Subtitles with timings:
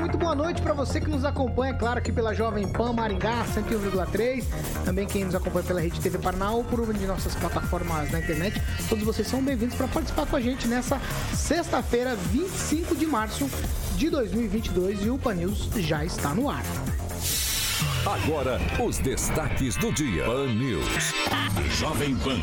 [0.00, 4.44] Muito boa noite para você que nos acompanha, claro, aqui pela Jovem Pan Maringá 101,3.
[4.82, 8.18] Também quem nos acompanha pela Rede TV Parnal ou por uma de nossas plataformas na
[8.18, 8.60] internet.
[8.88, 10.98] Todos vocês são bem-vindos para participar com a gente nessa
[11.34, 13.48] sexta-feira, 25 de março
[13.96, 16.64] de 2022 e o Pan News já está no ar.
[18.06, 20.24] Agora, os destaques do dia.
[20.24, 21.12] Pan News.
[21.78, 22.38] Jovem Pan.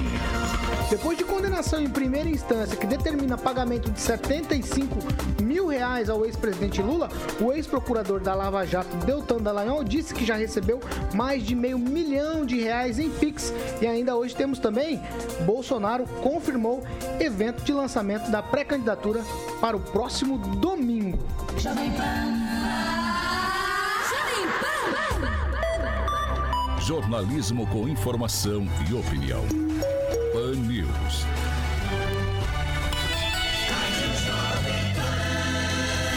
[0.87, 4.95] Depois de condenação em primeira instância que determina pagamento de 75
[5.41, 7.09] mil reais ao ex-presidente Lula,
[7.41, 10.79] o ex-procurador da Lava Jato, Deltan Dallagnol, disse que já recebeu
[11.15, 13.51] mais de meio milhão de reais em Pix.
[13.81, 15.01] E ainda hoje temos também,
[15.43, 16.83] Bolsonaro confirmou
[17.19, 19.23] evento de lançamento da pré-candidatura
[19.59, 21.17] para o próximo domingo.
[21.57, 22.66] Jovem Pan.
[26.87, 29.43] Jornalismo com informação e opinião.
[30.31, 31.25] Pan News.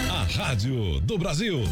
[0.08, 1.64] A rádio do Brasil.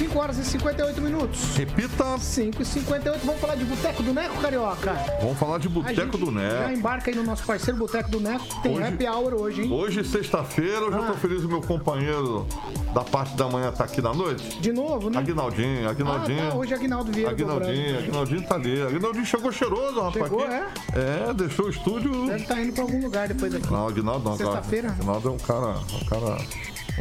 [0.00, 1.54] 5 horas e 58 minutos.
[1.56, 2.16] Repita.
[2.18, 3.20] 5 e 58.
[3.26, 4.94] Vamos falar de Boteco do Neco, Carioca?
[5.20, 6.72] Vamos falar de Boteco do Já Neco.
[6.72, 8.46] embarca aí no nosso parceiro Boteco do Neco.
[8.62, 9.70] Tem Hoje- happy hour hoje, hein?
[9.70, 11.02] Hoje, sexta-feira, eu já Ah.
[11.02, 12.46] tô feliz o meu companheiro
[12.94, 14.58] da parte da manhã tá aqui na noite.
[14.58, 15.18] De novo, né?
[15.18, 16.46] Aguinaldinho, Aguinaldinho.
[16.48, 16.56] Ah, tá.
[16.56, 17.30] Hoje é Aguinaldo Vieira.
[17.32, 17.98] Aguinaldinho.
[17.98, 18.80] Aguinaldinho tá ali.
[18.82, 20.24] Aguinaldinho chegou cheiroso, rapaz.
[20.24, 20.54] Chegou, aqui.
[20.94, 22.26] É, deixou o estúdio.
[22.26, 23.70] Deve estar indo pra algum lugar depois aqui.
[23.70, 24.36] Não, Aguinaldo não.
[24.38, 24.88] Sexta-feira?
[24.92, 25.74] Aguinaldo é um cara.
[25.92, 26.38] Um cara.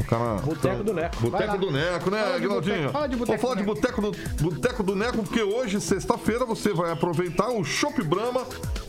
[0.07, 0.41] Cara.
[0.41, 1.15] Boteco do Neco.
[1.21, 2.89] Boteco do Neco, né, Aguinaldinho?
[2.91, 6.91] fala de boteco falar de boteco do, boteco do Neco, porque hoje, sexta-feira, você vai
[6.91, 8.45] aproveitar o Chopp Brahma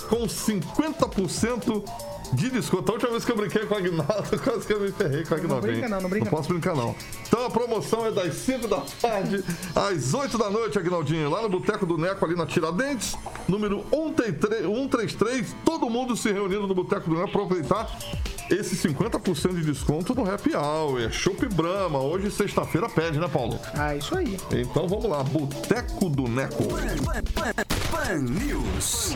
[0.09, 1.85] com 50%
[2.33, 2.91] de desconto.
[2.91, 5.35] A última vez que eu brinquei com o Aguinaldo, quase que eu me ferrei com
[5.35, 5.67] o Aguinaldo.
[5.67, 6.95] brinca não, não brinca Não posso brincar, não.
[7.27, 11.31] Então a promoção é das 5 da tarde às 8 da noite, Aguinaldinho.
[11.31, 13.17] Lá no Boteco do Neco, ali na Tiradentes,
[13.49, 15.57] número 133, 133.
[15.65, 17.99] Todo mundo se reunindo no Boteco do Neco para aproveitar
[18.51, 21.01] esse 50% de desconto no Happy Hour.
[21.03, 22.01] É Chopp Brahma.
[22.01, 23.59] Hoje, sexta-feira, pede, né, Paulo?
[23.75, 24.37] Ah, isso aí.
[24.53, 26.65] Então vamos lá, Boteco do Neco.
[27.91, 29.15] Pan News.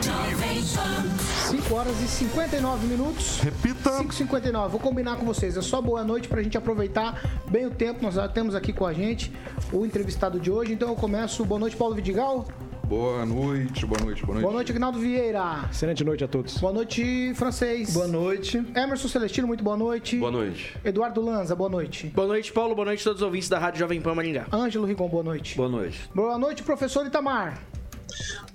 [1.49, 3.39] 5 horas e 59 minutos.
[3.39, 3.91] Repita.
[3.91, 5.57] 5h59, vou combinar com vocês.
[5.57, 8.01] É só boa noite pra gente aproveitar bem o tempo.
[8.01, 9.31] Nós já temos aqui com a gente
[9.71, 10.73] o entrevistado de hoje.
[10.73, 11.43] Então eu começo.
[11.45, 12.47] Boa noite, Paulo Vidigal.
[12.87, 14.43] Boa noite, boa noite, boa noite.
[14.43, 15.67] Boa noite, Agnaldo Vieira.
[15.71, 16.59] Excelente noite a todos.
[16.59, 17.91] Boa noite, francês.
[17.91, 18.63] Boa noite.
[18.75, 20.17] Emerson Celestino, muito boa noite.
[20.17, 20.77] Boa noite.
[20.85, 22.07] Eduardo Lanza, boa noite.
[22.13, 22.75] Boa noite, Paulo.
[22.75, 24.45] Boa noite a todos os ouvintes da Rádio Jovem Pan Maringá.
[24.53, 25.57] Ângelo Rigon, boa noite.
[25.57, 26.09] Boa noite.
[26.13, 27.59] Boa noite, professor Itamar.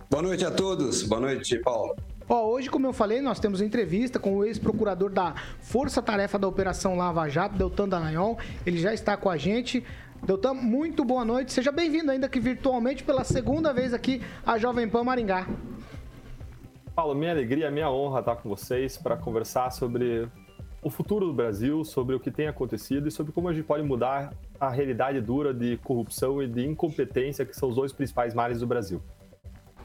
[0.09, 1.03] Boa noite a todos.
[1.03, 1.97] Boa noite, Paulo.
[2.29, 6.47] Ó, hoje, como eu falei, nós temos entrevista com o ex-procurador da Força Tarefa da
[6.47, 8.39] Operação Lava Jato, Deltan Dallagnol.
[8.65, 9.85] Ele já está com a gente.
[10.23, 11.53] Deltan, muito boa noite.
[11.53, 15.47] Seja bem-vindo ainda que virtualmente pela segunda vez aqui à Jovem Pan Maringá.
[16.95, 20.29] Paulo, minha alegria, minha honra estar com vocês para conversar sobre
[20.83, 23.83] o futuro do Brasil, sobre o que tem acontecido e sobre como a gente pode
[23.83, 28.61] mudar a realidade dura de corrupção e de incompetência, que são os dois principais males
[28.61, 29.03] do Brasil.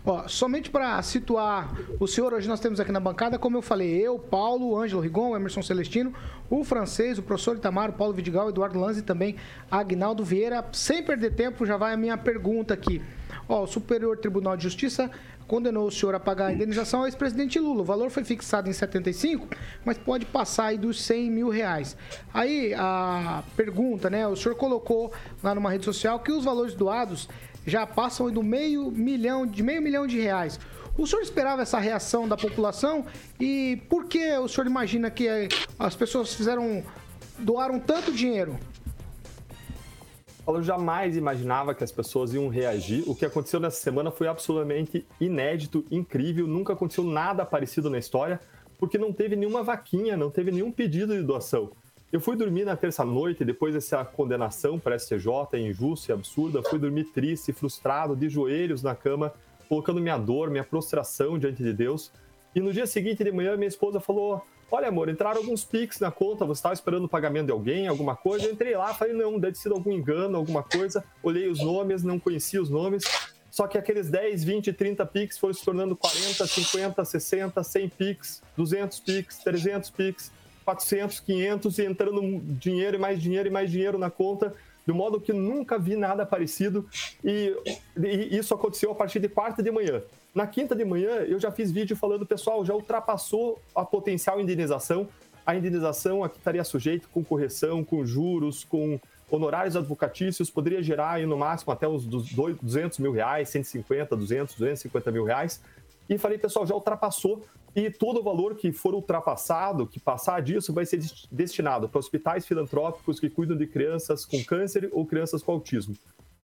[0.05, 3.89] Ó, somente para situar o senhor, hoje nós temos aqui na bancada, como eu falei,
[3.89, 6.13] eu, Paulo, Ângelo Rigon, Emerson Celestino,
[6.47, 9.35] o francês, o professor Itamar, o Paulo Vidigal, Eduardo Lanz e também
[9.69, 10.63] Agnaldo Vieira.
[10.73, 13.01] Sem perder tempo, já vai a minha pergunta aqui.
[13.49, 15.09] Ó, o Superior Tribunal de Justiça
[15.47, 17.81] condenou o senhor a pagar a indenização ao ex-presidente Lula.
[17.81, 19.47] O valor foi fixado em 75,
[19.83, 21.95] mas pode passar aí dos 100 mil reais.
[22.33, 24.27] Aí a pergunta, né?
[24.27, 25.11] O senhor colocou
[25.43, 27.29] lá numa rede social que os valores doados
[27.65, 30.59] já passam do meio milhão, de meio milhão de reais.
[30.97, 33.05] O senhor esperava essa reação da população
[33.39, 36.83] e por que o senhor imagina que eh, as pessoas fizeram
[37.37, 38.57] doaram tanto dinheiro?
[40.47, 43.03] Eu jamais imaginava que as pessoas iam reagir.
[43.07, 46.45] O que aconteceu nessa semana foi absolutamente inédito, incrível.
[46.45, 48.39] Nunca aconteceu nada parecido na história,
[48.77, 51.71] porque não teve nenhuma vaquinha, não teve nenhum pedido de doação.
[52.15, 55.27] Eu fui dormir na terça-noite, depois dessa condenação para STJ,
[55.59, 56.63] injusta e absurda.
[56.63, 59.33] Fui dormir triste, frustrado, de joelhos na cama,
[59.67, 62.13] colocando minha dor, minha prostração diante de Deus.
[62.55, 64.41] E no dia seguinte de manhã, minha esposa falou:
[64.71, 68.15] Olha, amor, entraram alguns Pix na conta, você estava esperando o pagamento de alguém, alguma
[68.15, 68.45] coisa.
[68.45, 71.03] Eu entrei lá, falei: Não, deve ter sido algum engano, alguma coisa.
[71.21, 73.03] Olhei os nomes, não conhecia os nomes.
[73.51, 78.41] Só que aqueles 10, 20, 30 Pix foram se tornando 40, 50, 60, 100 Pix,
[78.55, 80.31] 200 Pix, 300 Pix,
[80.65, 82.21] 400, 500 e entrando
[82.59, 84.53] dinheiro e mais dinheiro e mais dinheiro na conta.
[84.85, 86.87] de modo que nunca vi nada parecido
[87.23, 87.55] e,
[87.97, 90.01] e isso aconteceu a partir de quarta de manhã.
[90.33, 95.07] Na quinta de manhã, eu já fiz vídeo falando, pessoal, já ultrapassou a potencial indenização.
[95.45, 101.25] A indenização aqui estaria sujeita com correção, com juros, com honorários advocatícios, poderia gerar aí,
[101.25, 105.61] no máximo até uns 200 mil reais, 150, 200, 250 mil reais.
[106.09, 107.43] E falei, pessoal, já ultrapassou
[107.75, 110.99] e todo o valor que for ultrapassado, que passar disso, vai ser
[111.31, 115.95] destinado para hospitais filantrópicos que cuidam de crianças com câncer ou crianças com autismo.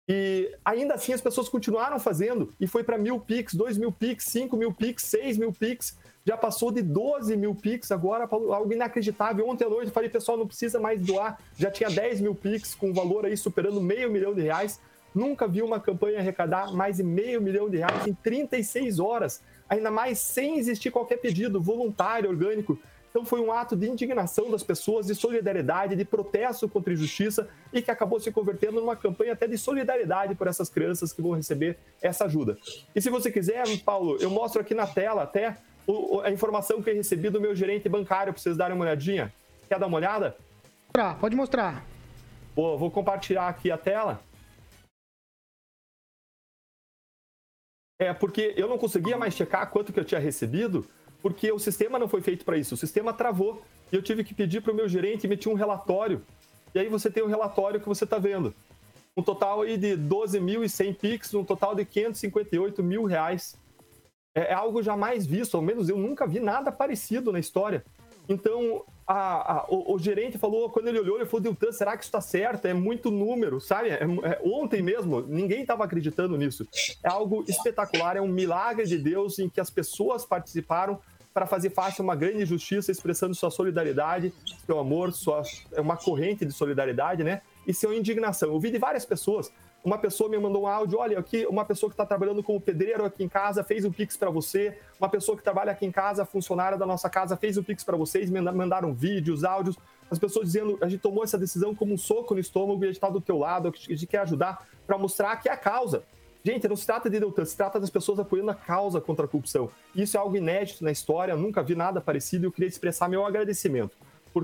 [0.07, 4.25] E ainda assim as pessoas continuaram fazendo e foi para mil Pix, dois mil Pix,
[4.25, 9.47] cinco mil Pix, seis mil Pix, já passou de 12 mil Pix agora, algo inacreditável.
[9.47, 12.73] Ontem à noite eu falei, pessoal, não precisa mais doar, já tinha 10 mil Pix
[12.73, 14.79] com valor aí superando meio milhão de reais.
[15.15, 19.89] Nunca vi uma campanha arrecadar mais de meio milhão de reais em 36 horas, ainda
[19.89, 22.77] mais sem existir qualquer pedido voluntário, orgânico.
[23.09, 27.47] Então foi um ato de indignação das pessoas, de solidariedade, de protesto contra a injustiça
[27.71, 31.31] e que acabou se convertendo numa campanha até de solidariedade por essas crianças que vão
[31.31, 32.57] receber essa ajuda.
[32.93, 35.55] E se você quiser, Paulo, eu mostro aqui na tela até
[36.25, 39.33] a informação que eu recebi do meu gerente bancário para vocês darem uma olhadinha.
[39.69, 40.35] Quer dar uma olhada?
[41.15, 41.85] Pode mostrar.
[42.53, 44.19] Vou, vou compartilhar aqui a tela.
[47.99, 50.85] É, porque eu não conseguia mais checar quanto que eu tinha recebido,
[51.21, 52.75] porque o sistema não foi feito para isso.
[52.75, 53.61] O sistema travou
[53.91, 56.21] e eu tive que pedir para o meu gerente emitir um relatório.
[56.73, 58.53] E aí você tem o um relatório que você está vendo.
[59.15, 63.57] Um total aí de 12.100 PIX, um total de 558 mil reais.
[64.35, 67.85] É, é algo jamais visto, ao menos eu nunca vi nada parecido na história.
[68.27, 72.03] Então, a, a, o, o, gerente falou, quando ele olhou, ele falou, Deltan, será que
[72.03, 72.65] isso está certo?
[72.65, 73.89] É muito número, sabe?
[73.89, 76.67] É, é, ontem mesmo, ninguém estava acreditando nisso.
[77.03, 80.99] É algo espetacular, é um milagre de Deus em que as pessoas participaram
[81.33, 84.33] para fazer face a uma grande justiça, expressando sua solidariedade,
[84.65, 85.43] seu amor, sua,
[85.73, 87.41] é uma corrente de solidariedade, né?
[87.67, 88.53] E sua indignação.
[88.53, 89.51] Eu vi de várias pessoas
[89.85, 93.05] uma pessoa me mandou um áudio, olha, aqui uma pessoa que está trabalhando como pedreiro
[93.05, 96.25] aqui em casa fez um pix para você, uma pessoa que trabalha aqui em casa,
[96.25, 99.77] funcionária da nossa casa, fez um pix para vocês, mandaram vídeos, áudios,
[100.09, 102.87] as pessoas dizendo, a gente tomou essa decisão como um soco no estômago e a
[102.87, 106.03] gente está do teu lado, a gente quer ajudar para mostrar que é a causa.
[106.43, 109.27] Gente, não se trata de Deltan, se trata das pessoas apoiando a causa contra a
[109.27, 109.69] corrupção.
[109.95, 113.23] Isso é algo inédito na história, nunca vi nada parecido e eu queria expressar meu
[113.23, 113.95] agradecimento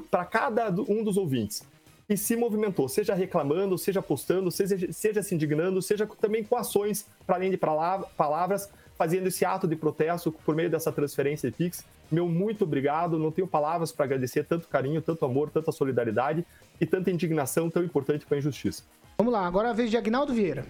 [0.09, 1.63] para cada um dos ouvintes
[2.11, 7.07] e se movimentou, seja reclamando, seja postando, seja, seja se indignando, seja também com ações,
[7.25, 11.85] para além de palavras, fazendo esse ato de protesto por meio dessa transferência de Pix.
[12.11, 16.45] Meu muito obrigado, não tenho palavras para agradecer tanto carinho, tanto amor, tanta solidariedade
[16.81, 18.83] e tanta indignação tão importante com a injustiça.
[19.17, 20.65] Vamos lá, agora a vez de Agnaldo Vieira.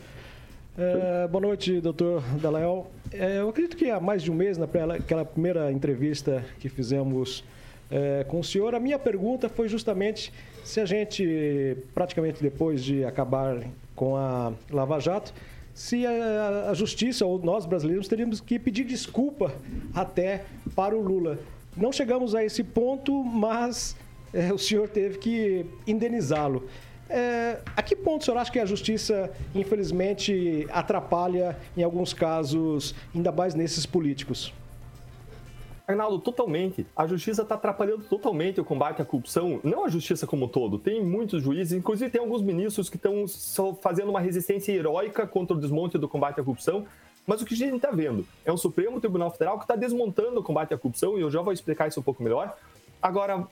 [0.78, 2.92] É, boa noite, doutor Dalael.
[3.12, 7.44] É, eu acredito que há mais de um mês, naquela primeira entrevista que fizemos
[7.92, 10.32] é, com o senhor, a minha pergunta foi justamente
[10.64, 13.64] se a gente, praticamente depois de acabar
[13.96, 15.34] com a Lava Jato,
[15.74, 19.54] se a, a justiça ou nós brasileiros teríamos que pedir desculpa
[19.94, 20.44] até
[20.76, 21.40] para o Lula.
[21.76, 23.96] Não chegamos a esse ponto, mas
[24.34, 26.68] é, o senhor teve que indenizá-lo.
[27.10, 32.96] É, a que ponto o senhor acha que a justiça, infelizmente, atrapalha, em alguns casos,
[33.14, 34.54] ainda mais nesses políticos?
[35.88, 36.86] Arnaldo, totalmente.
[36.96, 40.78] A justiça está atrapalhando totalmente o combate à corrupção, não a justiça como um todo.
[40.78, 43.26] Tem muitos juízes, inclusive tem alguns ministros que estão
[43.82, 46.86] fazendo uma resistência heróica contra o desmonte do combate à corrupção.
[47.26, 50.40] Mas o que a gente está vendo é um Supremo Tribunal Federal que está desmontando
[50.40, 52.58] o combate à corrupção, e eu já vou explicar isso um pouco melhor.
[53.02, 53.48] Agora,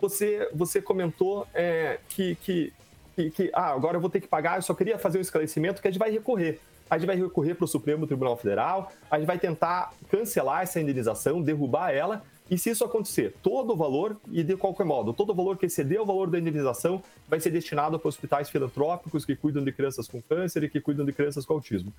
[0.00, 2.72] você, você comentou é, que, que,
[3.16, 5.82] que, que, ah, agora eu vou ter que pagar, eu só queria fazer um esclarecimento
[5.82, 9.18] que a gente vai recorrer a gente vai recorrer para o Supremo Tribunal Federal, a
[9.18, 14.16] gente vai tentar cancelar essa indenização, derrubar ela, e se isso acontecer, todo o valor,
[14.30, 17.50] e de qualquer modo, todo o valor que exceder o valor da indenização vai ser
[17.50, 21.44] destinado para hospitais filantrópicos que cuidam de crianças com câncer e que cuidam de crianças
[21.44, 21.92] com autismo.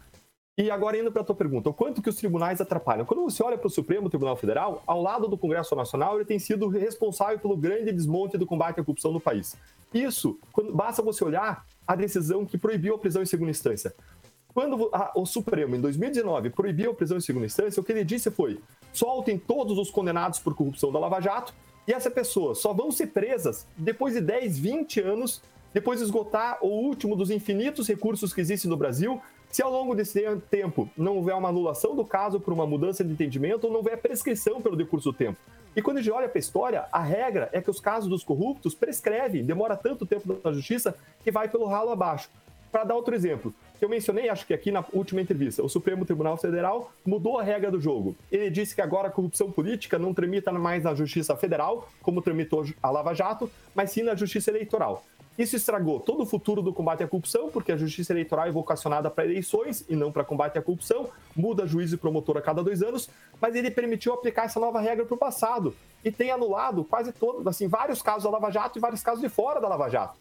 [0.58, 3.06] E agora indo para a tua pergunta, o quanto que os tribunais atrapalham?
[3.06, 6.38] Quando você olha para o Supremo Tribunal Federal, ao lado do Congresso Nacional, ele tem
[6.38, 9.56] sido responsável pelo grande desmonte do combate à corrupção no país.
[9.94, 13.96] Isso, quando, basta você olhar a decisão que proibiu a prisão em segunda instância.
[14.54, 18.04] Quando a, o Supremo, em 2019, proibiu a prisão em segunda instância, o que ele
[18.04, 18.60] disse foi:
[18.92, 21.54] soltem todos os condenados por corrupção da Lava Jato
[21.88, 25.42] e essa pessoa só vão ser presas depois de 10, 20 anos,
[25.74, 29.96] depois de esgotar o último dos infinitos recursos que existem no Brasil, se ao longo
[29.96, 33.78] desse tempo não houver uma anulação do caso por uma mudança de entendimento ou não
[33.78, 35.40] houver prescrição pelo decurso do tempo.
[35.76, 38.24] E quando a gente olha para a história, a regra é que os casos dos
[38.24, 42.30] corruptos prescrevem, demora tanto tempo na justiça que vai pelo ralo abaixo.
[42.72, 46.06] Para dar outro exemplo, que eu mencionei, acho que aqui na última entrevista, o Supremo
[46.06, 48.14] Tribunal Federal mudou a regra do jogo.
[48.30, 52.66] Ele disse que agora a corrupção política não tramita mais na Justiça Federal, como tramitou
[52.84, 55.04] a Lava Jato, mas sim na Justiça Eleitoral.
[55.38, 59.10] Isso estragou todo o futuro do combate à corrupção, porque a justiça eleitoral é vocacionada
[59.10, 62.84] para eleições e não para combate à corrupção, muda juiz e promotor a cada dois
[62.84, 63.10] anos,
[63.40, 67.48] mas ele permitiu aplicar essa nova regra para o passado e tem anulado quase todos,
[67.48, 70.18] assim, vários casos da Lava Jato e vários casos de fora da Lava Jato.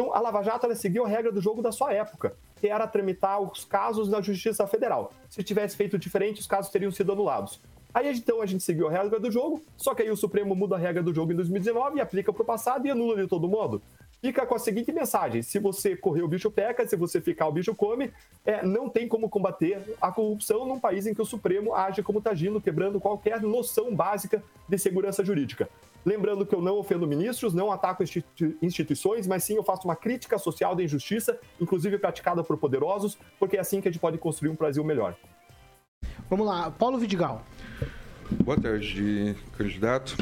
[0.00, 2.86] Então, a Lava Jato ela seguiu a regra do jogo da sua época, que era
[2.86, 5.12] tramitar os casos na Justiça Federal.
[5.28, 7.60] Se tivesse feito diferente, os casos teriam sido anulados.
[7.92, 10.76] Aí então a gente seguiu a regra do jogo, só que aí o Supremo muda
[10.76, 13.46] a regra do jogo em 2019 e aplica para o passado e anula de todo
[13.46, 13.82] modo.
[14.22, 17.52] Fica com a seguinte mensagem: se você correr o bicho peca, se você ficar o
[17.52, 18.10] bicho come,
[18.46, 22.20] é, não tem como combater a corrupção num país em que o Supremo age como
[22.20, 25.68] está agindo, quebrando qualquer noção básica de segurança jurídica.
[26.04, 28.02] Lembrando que eu não ofendo ministros, não ataco
[28.62, 33.56] instituições, mas sim eu faço uma crítica social da injustiça, inclusive praticada por poderosos, porque
[33.56, 35.16] é assim que a gente pode construir um Brasil melhor.
[36.28, 37.44] Vamos lá, Paulo Vidigal.
[38.44, 40.16] Boa tarde, candidato.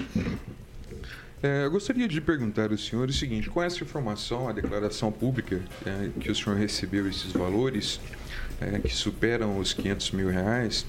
[1.41, 5.63] É, eu gostaria de perguntar ao senhor o seguinte: com essa informação, a declaração pública
[5.87, 8.01] é, que o senhor recebeu esses valores,
[8.61, 10.85] é, que superam os 500 mil reais,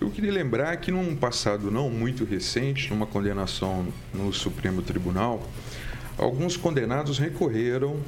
[0.00, 5.46] eu queria lembrar que num passado não muito recente, numa condenação no Supremo Tribunal,
[6.16, 8.00] alguns condenados recorreram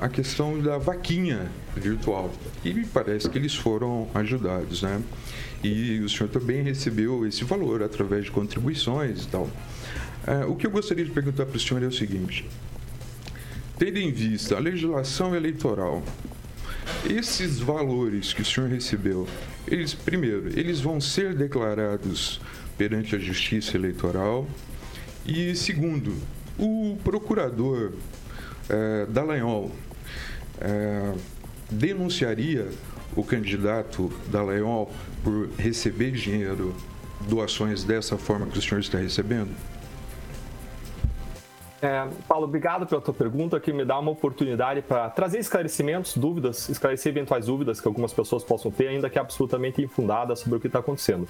[0.00, 2.32] à, questão da vaquinha virtual
[2.64, 5.00] e me parece que eles foram ajudados, né?
[5.62, 9.48] E o senhor também recebeu esse valor através de contribuições e tal.
[10.26, 12.48] É, o que eu gostaria de perguntar para o senhor é o seguinte:
[13.78, 16.02] tendo em vista a legislação eleitoral,
[17.08, 19.26] esses valores que o senhor recebeu,
[19.66, 22.40] eles, primeiro, eles vão ser declarados
[22.76, 24.46] perante a Justiça Eleitoral
[25.26, 26.14] e, segundo,
[26.58, 27.92] o procurador
[28.68, 29.72] é, Dallagnol
[30.60, 31.12] é,
[31.70, 32.68] denunciaria
[33.14, 34.92] o candidato Dallagnol
[35.24, 36.74] por receber dinheiro,
[37.28, 39.50] doações dessa forma que o senhor está recebendo?
[41.86, 46.68] É, Paulo, obrigado pela tua pergunta, que me dá uma oportunidade para trazer esclarecimentos, dúvidas,
[46.68, 50.66] esclarecer eventuais dúvidas que algumas pessoas possam ter, ainda que absolutamente infundadas sobre o que
[50.66, 51.28] está acontecendo.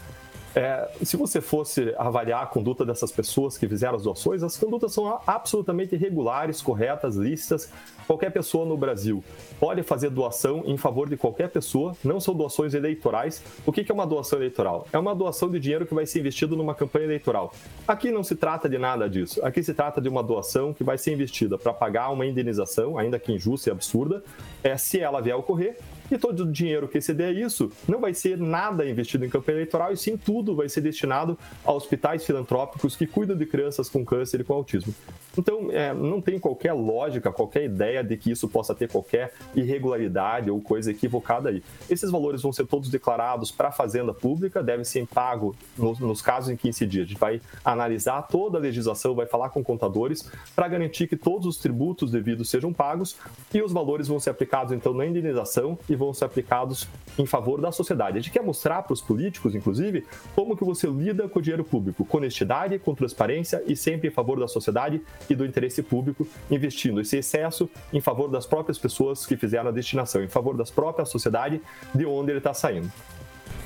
[0.56, 4.94] É, se você fosse avaliar a conduta dessas pessoas que fizeram as doações, as condutas
[4.94, 7.70] são absolutamente regulares, corretas, lícitas.
[8.06, 9.22] Qualquer pessoa no Brasil
[9.60, 13.42] pode fazer doação em favor de qualquer pessoa, não são doações eleitorais.
[13.66, 14.88] O que é uma doação eleitoral?
[14.94, 17.52] É uma doação de dinheiro que vai ser investido numa campanha eleitoral.
[17.86, 19.44] Aqui não se trata de nada disso.
[19.44, 23.18] Aqui se trata de uma doação que vai ser investida para pagar uma indenização, ainda
[23.18, 24.24] que injusta e absurda,
[24.64, 25.76] é, se ela vier a ocorrer,
[26.10, 29.92] e todo o dinheiro que exceder isso não vai ser nada investido em campanha eleitoral,
[29.92, 34.40] e sim tudo vai ser destinado a hospitais filantrópicos que cuidam de crianças com câncer
[34.40, 34.94] e com autismo.
[35.36, 40.50] Então, é, não tem qualquer lógica, qualquer ideia de que isso possa ter qualquer irregularidade
[40.50, 41.62] ou coisa equivocada aí.
[41.88, 46.22] Esses valores vão ser todos declarados para a Fazenda Pública, devem ser pagos nos, nos
[46.22, 47.02] casos em que incidir.
[47.02, 51.46] A gente vai analisar toda a legislação, vai falar com contadores para garantir que todos
[51.46, 53.16] os tributos devidos sejam pagos
[53.52, 56.88] e os valores vão ser aplicados então na indenização e vão ser aplicados
[57.18, 58.18] em favor da sociedade.
[58.18, 61.64] A gente quer mostrar para os políticos, inclusive, como que você lida com o dinheiro
[61.64, 65.02] público, com honestidade, com transparência e sempre em favor da sociedade
[65.32, 69.72] e do interesse público, investindo esse excesso em favor das próprias pessoas que fizeram a
[69.72, 71.60] destinação, em favor das próprias sociedade
[71.94, 72.90] de onde ele está saindo.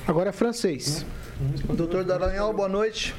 [0.07, 1.05] Agora é francês.
[1.73, 3.15] Doutor Dallagnol, boa noite.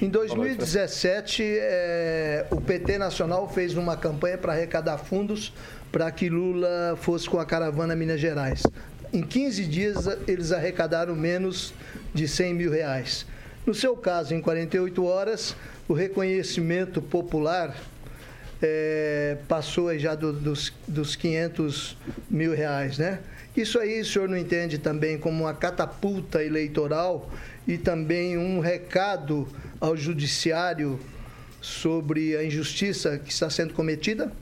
[0.00, 5.52] Em 2017, é, o PT Nacional fez uma campanha para arrecadar fundos
[5.90, 8.62] para que Lula fosse com a caravana Minas Gerais.
[9.12, 11.74] Em 15 dias, eles arrecadaram menos
[12.14, 13.26] de 100 mil reais.
[13.66, 15.54] No seu caso, em 48 horas,
[15.88, 17.76] o reconhecimento popular
[18.62, 21.96] é, passou já do, dos, dos 500
[22.28, 23.20] mil reais, né?
[23.56, 27.28] Isso aí o senhor não entende também como uma catapulta eleitoral
[27.66, 29.48] e também um recado
[29.80, 30.98] ao judiciário
[31.60, 34.32] sobre a injustiça que está sendo cometida?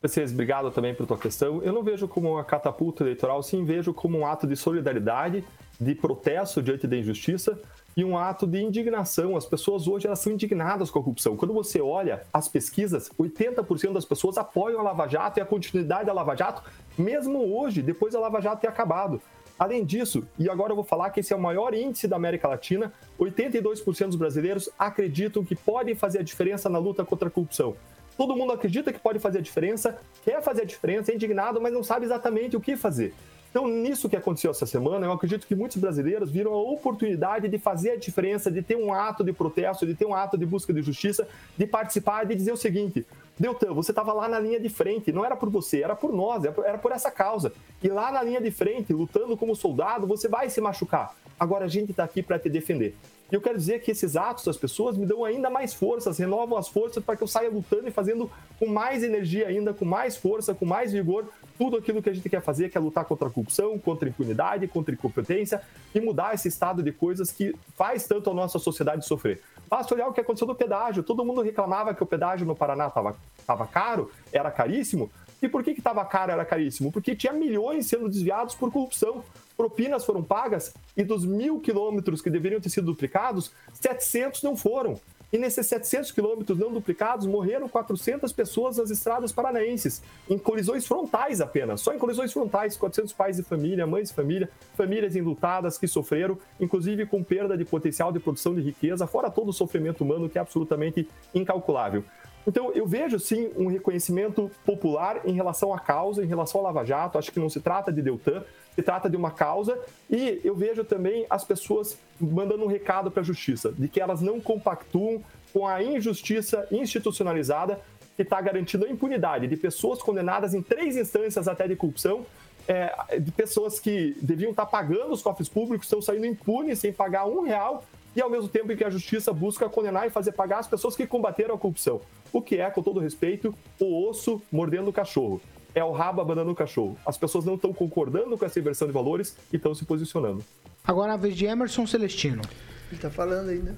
[0.00, 1.60] Vocês, obrigado também pela tua questão.
[1.62, 5.44] Eu não vejo como uma catapulta eleitoral, sim vejo como um ato de solidariedade,
[5.80, 7.60] de protesto diante da injustiça,
[7.96, 9.36] e um ato de indignação.
[9.36, 11.36] As pessoas hoje elas são indignadas com a corrupção.
[11.36, 16.06] Quando você olha as pesquisas, 80% das pessoas apoiam a Lava Jato e a continuidade
[16.06, 16.62] da Lava Jato,
[16.96, 19.20] mesmo hoje, depois da Lava Jato ter acabado.
[19.58, 22.46] Além disso, e agora eu vou falar que esse é o maior índice da América
[22.46, 27.74] Latina, 82% dos brasileiros acreditam que podem fazer a diferença na luta contra a corrupção.
[28.16, 31.72] Todo mundo acredita que pode fazer a diferença, quer fazer a diferença, é indignado, mas
[31.72, 33.12] não sabe exatamente o que fazer.
[33.58, 37.58] Então, nisso que aconteceu essa semana, eu acredito que muitos brasileiros viram a oportunidade de
[37.58, 40.72] fazer a diferença, de ter um ato de protesto, de ter um ato de busca
[40.72, 43.04] de justiça, de participar, de dizer o seguinte:
[43.36, 46.44] Deltan, você estava lá na linha de frente, não era por você, era por nós,
[46.44, 47.52] era por essa causa.
[47.82, 51.16] E lá na linha de frente, lutando como soldado, você vai se machucar.
[51.36, 52.94] Agora a gente está aqui para te defender.
[53.30, 56.56] E eu quero dizer que esses atos das pessoas me dão ainda mais forças, renovam
[56.56, 60.16] as forças para que eu saia lutando e fazendo com mais energia ainda, com mais
[60.16, 61.26] força, com mais vigor,
[61.58, 64.10] tudo aquilo que a gente quer fazer, que é lutar contra a corrupção, contra a
[64.10, 65.60] impunidade, contra a incompetência
[65.92, 69.42] e mudar esse estado de coisas que faz tanto a nossa sociedade sofrer.
[69.68, 71.02] Basta olhar o que aconteceu no pedágio.
[71.02, 72.90] Todo mundo reclamava que o pedágio no Paraná
[73.38, 75.10] estava caro, era caríssimo.
[75.42, 76.90] E por que estava caro, era caríssimo?
[76.90, 79.22] Porque tinha milhões sendo desviados por corrupção.
[79.56, 84.98] Propinas foram pagas e dos mil quilômetros que deveriam ter sido duplicados, 700 não foram.
[85.30, 91.40] E nesses 700 quilômetros não duplicados, morreram 400 pessoas nas estradas paranaenses, em colisões frontais
[91.40, 91.82] apenas.
[91.82, 96.38] Só em colisões frontais, 400 pais de família, mães de família, famílias enlutadas que sofreram,
[96.58, 100.38] inclusive com perda de potencial de produção de riqueza, fora todo o sofrimento humano que
[100.38, 102.02] é absolutamente incalculável.
[102.46, 106.84] Então, eu vejo sim um reconhecimento popular em relação à causa, em relação ao Lava
[106.84, 107.18] Jato.
[107.18, 108.42] Acho que não se trata de Deltan,
[108.74, 109.78] se trata de uma causa.
[110.08, 114.20] E eu vejo também as pessoas mandando um recado para a justiça, de que elas
[114.20, 117.80] não compactuam com a injustiça institucionalizada
[118.16, 122.26] que está garantindo a impunidade de pessoas condenadas em três instâncias até de corrupção,
[122.66, 126.92] é, de pessoas que deviam estar tá pagando os cofres públicos, estão saindo impunes sem
[126.92, 127.84] pagar um real
[128.16, 130.96] e ao mesmo tempo em que a justiça busca condenar e fazer pagar as pessoas
[130.96, 132.00] que combateram a corrupção.
[132.32, 135.40] O que é, com todo respeito, o osso mordendo o cachorro.
[135.74, 136.96] É o rabo abanando o cachorro.
[137.06, 140.44] As pessoas não estão concordando com essa inversão de valores e estão se posicionando.
[140.84, 142.42] Agora a vez de Emerson Celestino.
[142.90, 143.76] Ele tá falando ainda.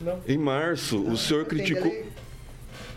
[0.00, 0.20] Não.
[0.26, 1.92] Em março, não, o senhor criticou.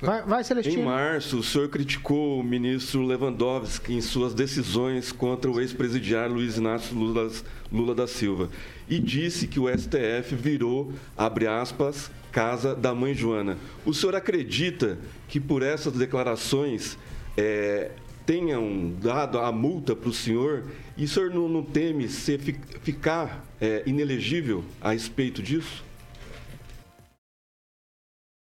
[0.01, 0.81] Vai, vai, Celestino.
[0.81, 6.57] Em março, o senhor criticou o ministro Lewandowski em suas decisões contra o ex-presidiário Luiz
[6.57, 7.31] Inácio Lula,
[7.71, 8.49] Lula da Silva
[8.89, 13.57] e disse que o STF virou, abre aspas, casa da mãe Joana.
[13.85, 16.97] O senhor acredita que por essas declarações
[17.35, 17.91] é,
[18.25, 22.39] tenham dado a multa para o senhor e o senhor não, não teme ser,
[22.81, 25.86] ficar é, inelegível a respeito disso?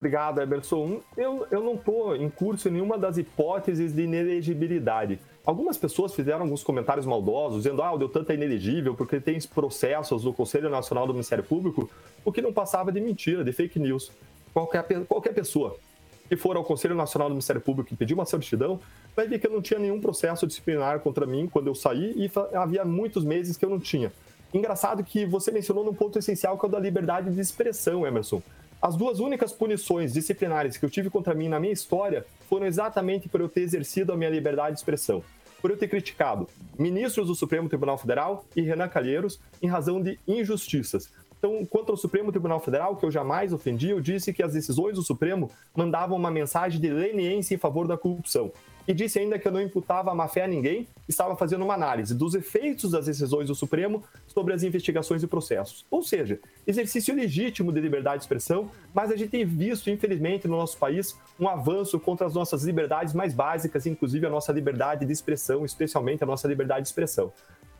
[0.06, 1.00] Obrigado, Eberson.
[1.16, 5.18] Eu, eu não estou em curso nenhuma das hipóteses de inelegibilidade.
[5.44, 10.22] Algumas pessoas fizeram alguns comentários maldosos, dizendo ah, o Deltan é inelegível porque tem processos
[10.22, 11.90] do Conselho Nacional do Ministério Público,
[12.24, 14.12] o que não passava de mentira, de fake news.
[14.54, 15.76] Qualquer, qualquer pessoa
[16.28, 18.78] que for ao Conselho Nacional do Ministério Público e pedir uma certidão,
[19.16, 22.30] vai ver que eu não tinha nenhum processo disciplinar contra mim quando eu saí e
[22.56, 24.12] havia muitos meses que eu não tinha.
[24.54, 28.40] Engraçado que você mencionou num ponto essencial que é o da liberdade de expressão, Emerson.
[28.86, 33.28] As duas únicas punições disciplinares que eu tive contra mim na minha história foram exatamente
[33.28, 35.24] por eu ter exercido a minha liberdade de expressão.
[35.60, 40.20] Por eu ter criticado ministros do Supremo Tribunal Federal e Renan Calheiros em razão de
[40.24, 41.10] injustiças.
[41.36, 44.94] Então, quanto ao Supremo Tribunal Federal, que eu jamais ofendi, eu disse que as decisões
[44.94, 48.52] do Supremo mandavam uma mensagem de leniência em favor da corrupção
[48.86, 52.14] e disse ainda que eu não imputava a má-fé a ninguém, estava fazendo uma análise
[52.14, 55.84] dos efeitos das decisões do Supremo sobre as investigações e processos.
[55.90, 60.56] Ou seja, exercício legítimo de liberdade de expressão, mas a gente tem visto, infelizmente, no
[60.56, 65.12] nosso país, um avanço contra as nossas liberdades mais básicas, inclusive a nossa liberdade de
[65.12, 67.32] expressão, especialmente a nossa liberdade de expressão.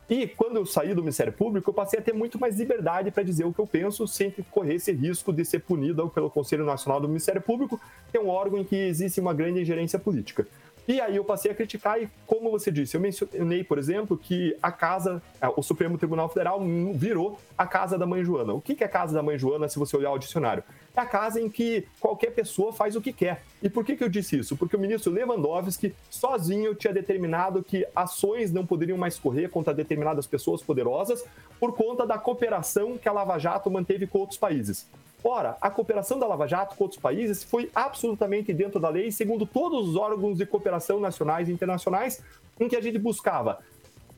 [0.09, 3.23] E quando eu saí do Ministério Público, eu passei a ter muito mais liberdade para
[3.23, 7.01] dizer o que eu penso, sem correr esse risco de ser punido pelo Conselho Nacional
[7.01, 10.47] do Ministério Público, que é um órgão em que existe uma grande ingerência política.
[10.87, 14.55] E aí eu passei a criticar, e como você disse, eu mencionei, por exemplo, que
[14.63, 16.61] a casa, é, o Supremo Tribunal Federal
[16.93, 18.53] virou a casa da mãe Joana.
[18.53, 20.63] O que é a casa da mãe Joana, se você olhar o dicionário?
[20.95, 23.43] É a casa em que qualquer pessoa faz o que quer.
[23.61, 24.55] E por que, que eu disse isso?
[24.55, 30.25] Porque o ministro Lewandowski, sozinho, tinha determinado que ações não poderiam mais correr contra determinadas
[30.25, 31.25] pessoas poderosas
[31.59, 34.87] por conta da cooperação que a Lava Jato manteve com outros países.
[35.29, 39.45] Ora, a cooperação da Lava Jato com outros países foi absolutamente dentro da lei, segundo
[39.45, 42.23] todos os órgãos de cooperação nacionais e internacionais,
[42.57, 43.59] em que a gente buscava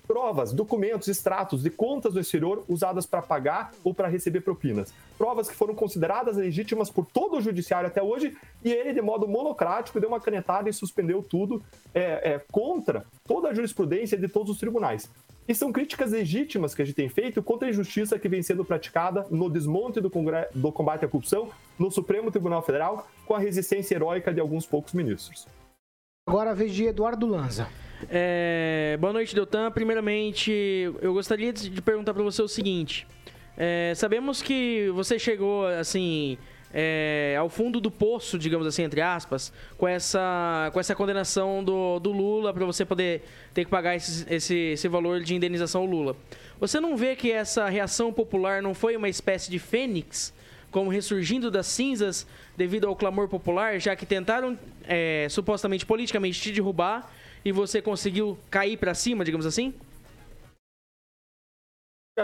[0.07, 4.93] provas, documentos, extratos de contas do exterior usadas para pagar ou para receber propinas.
[5.17, 9.27] Provas que foram consideradas legítimas por todo o judiciário até hoje, e ele, de modo
[9.27, 14.51] monocrático, deu uma canetada e suspendeu tudo é, é, contra toda a jurisprudência de todos
[14.51, 15.09] os tribunais.
[15.49, 18.63] E são críticas legítimas que a gente tem feito contra a injustiça que vem sendo
[18.63, 20.11] praticada no desmonte do,
[20.53, 24.93] do combate à corrupção no Supremo Tribunal Federal, com a resistência heróica de alguns poucos
[24.93, 25.47] ministros.
[26.27, 27.67] Agora a vez de Eduardo Lanza.
[28.11, 29.71] É, boa noite, Deltan.
[29.71, 30.51] Primeiramente,
[31.01, 33.07] eu gostaria de perguntar para você o seguinte:
[33.57, 36.37] é, sabemos que você chegou assim
[36.73, 41.99] é, ao fundo do poço, digamos assim, entre aspas, com essa, com essa condenação do,
[41.99, 45.87] do Lula para você poder ter que pagar esse, esse, esse valor de indenização ao
[45.87, 46.15] Lula.
[46.59, 50.33] Você não vê que essa reação popular não foi uma espécie de fênix,
[50.71, 56.51] como ressurgindo das cinzas devido ao clamor popular, já que tentaram é, supostamente politicamente te
[56.51, 57.11] derrubar
[57.43, 59.73] e você conseguiu cair para cima, digamos assim?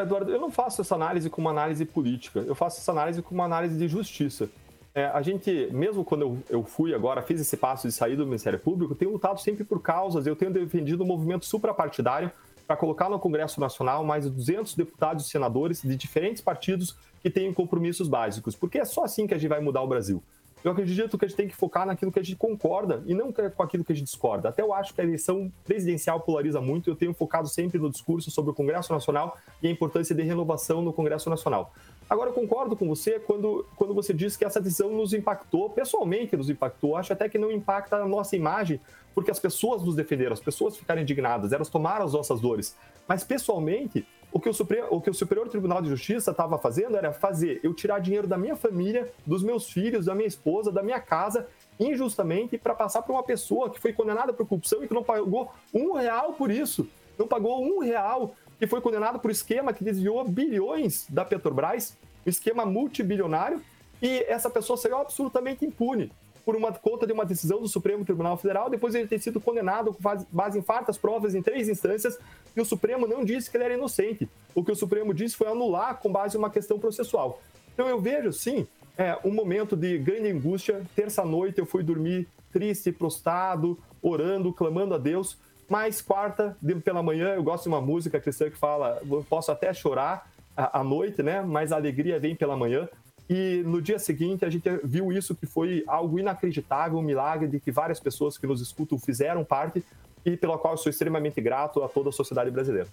[0.01, 3.39] Eduardo, eu não faço essa análise como uma análise política, eu faço essa análise como
[3.39, 4.49] uma análise de justiça.
[4.93, 8.25] É, a gente, mesmo quando eu, eu fui agora, fiz esse passo de sair do
[8.25, 12.31] Ministério Público, tenho lutado sempre por causas, eu tenho defendido um movimento suprapartidário
[12.65, 17.29] para colocar no Congresso Nacional mais de 200 deputados e senadores de diferentes partidos que
[17.29, 20.23] tenham compromissos básicos, porque é só assim que a gente vai mudar o Brasil.
[20.65, 23.31] Eu acredito que a gente tem que focar naquilo que a gente concorda e não
[23.31, 24.49] com aquilo que a gente discorda.
[24.49, 26.89] Até eu acho que a eleição presidencial polariza muito.
[26.89, 30.81] Eu tenho focado sempre no discurso sobre o Congresso Nacional e a importância de renovação
[30.81, 31.71] no Congresso Nacional.
[32.09, 36.35] Agora, eu concordo com você quando, quando você diz que essa decisão nos impactou, pessoalmente
[36.35, 36.97] nos impactou.
[36.97, 38.81] Acho até que não impacta a nossa imagem,
[39.13, 42.75] porque as pessoas nos defenderam, as pessoas ficaram indignadas, elas tomaram as nossas dores.
[43.07, 46.97] Mas, pessoalmente, o que o, Supremo, o que o Superior Tribunal de Justiça estava fazendo
[46.97, 50.83] era fazer eu tirar dinheiro da minha família, dos meus filhos, da minha esposa, da
[50.83, 51.47] minha casa,
[51.79, 55.51] injustamente, para passar para uma pessoa que foi condenada por corrupção e que não pagou
[55.73, 56.87] um real por isso.
[57.17, 62.29] Não pagou um real, que foi condenado por esquema que desviou bilhões da Petrobras, um
[62.29, 63.61] esquema multibilionário,
[64.01, 66.11] e essa pessoa saiu absolutamente impune
[66.45, 69.41] por uma conta de uma decisão do Supremo Tribunal Federal, depois de ele ter sido
[69.41, 72.19] condenado com base em fartas provas em três instâncias,
[72.55, 74.29] e o Supremo não disse que ele era inocente.
[74.53, 77.41] O que o Supremo disse foi anular com base em uma questão processual.
[77.73, 80.81] Então eu vejo, sim, é, um momento de grande angústia.
[80.95, 85.37] Terça-noite eu fui dormir triste, prostrado, orando, clamando a Deus.
[85.67, 89.73] Mas quarta, pela manhã, eu gosto de uma música cristã que fala: eu posso até
[89.73, 91.41] chorar à noite, né?
[91.41, 92.87] Mas a alegria vem pela manhã.
[93.29, 97.59] E no dia seguinte a gente viu isso que foi algo inacreditável, um milagre de
[97.59, 99.83] que várias pessoas que nos escutam fizeram parte
[100.23, 102.87] e pelo qual eu sou extremamente grato a toda a sociedade brasileira.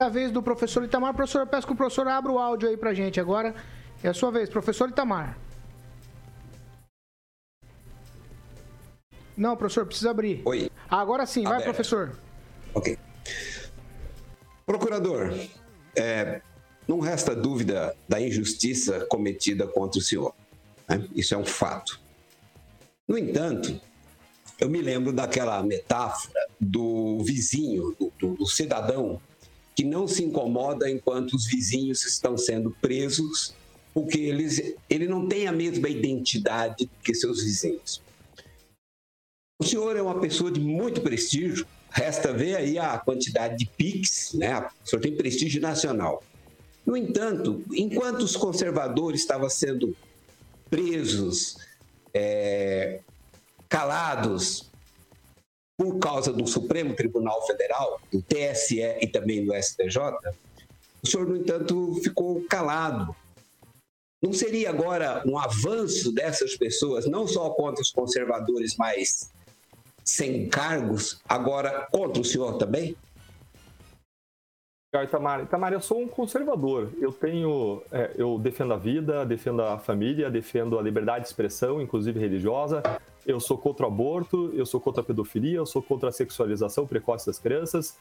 [0.00, 1.12] É a vez do professor Itamar.
[1.14, 3.54] Professor, eu peço que o professor abra o áudio aí pra gente agora.
[4.02, 5.36] É a sua vez, professor Itamar.
[9.36, 10.42] Não, professor, precisa abrir.
[10.44, 10.70] Oi.
[10.88, 12.18] Agora sim, vai, professor.
[12.74, 12.98] Ok.
[14.66, 15.32] Procurador,
[15.96, 16.40] é,
[16.90, 20.34] não resta dúvida da injustiça cometida contra o senhor.
[20.88, 21.06] Né?
[21.14, 22.00] Isso é um fato.
[23.06, 23.80] No entanto,
[24.58, 29.22] eu me lembro daquela metáfora do vizinho, do, do, do cidadão,
[29.76, 33.54] que não se incomoda enquanto os vizinhos estão sendo presos,
[33.94, 38.02] porque eles, ele não tem a mesma identidade que seus vizinhos.
[39.60, 44.32] O senhor é uma pessoa de muito prestígio, resta ver aí a quantidade de PIX,
[44.34, 44.68] né?
[44.84, 46.24] O senhor tem prestígio nacional.
[46.90, 49.96] No entanto, enquanto os conservadores estavam sendo
[50.68, 51.56] presos,
[52.12, 52.98] é,
[53.68, 54.68] calados
[55.78, 59.98] por causa do Supremo Tribunal Federal, do TSE e também do STJ,
[61.00, 63.14] o senhor, no entanto, ficou calado.
[64.20, 69.30] Não seria agora um avanço dessas pessoas, não só contra os conservadores mais
[70.04, 72.96] sem cargos, agora contra o senhor também?
[74.92, 76.90] Itamar, Itamar, eu sou um conservador.
[77.00, 81.80] Eu tenho, é, eu defendo a vida, defendo a família, defendo a liberdade de expressão,
[81.80, 82.82] inclusive religiosa.
[83.24, 86.88] Eu sou contra o aborto, eu sou contra a pedofilia, eu sou contra a sexualização
[86.88, 87.96] precoce das crianças.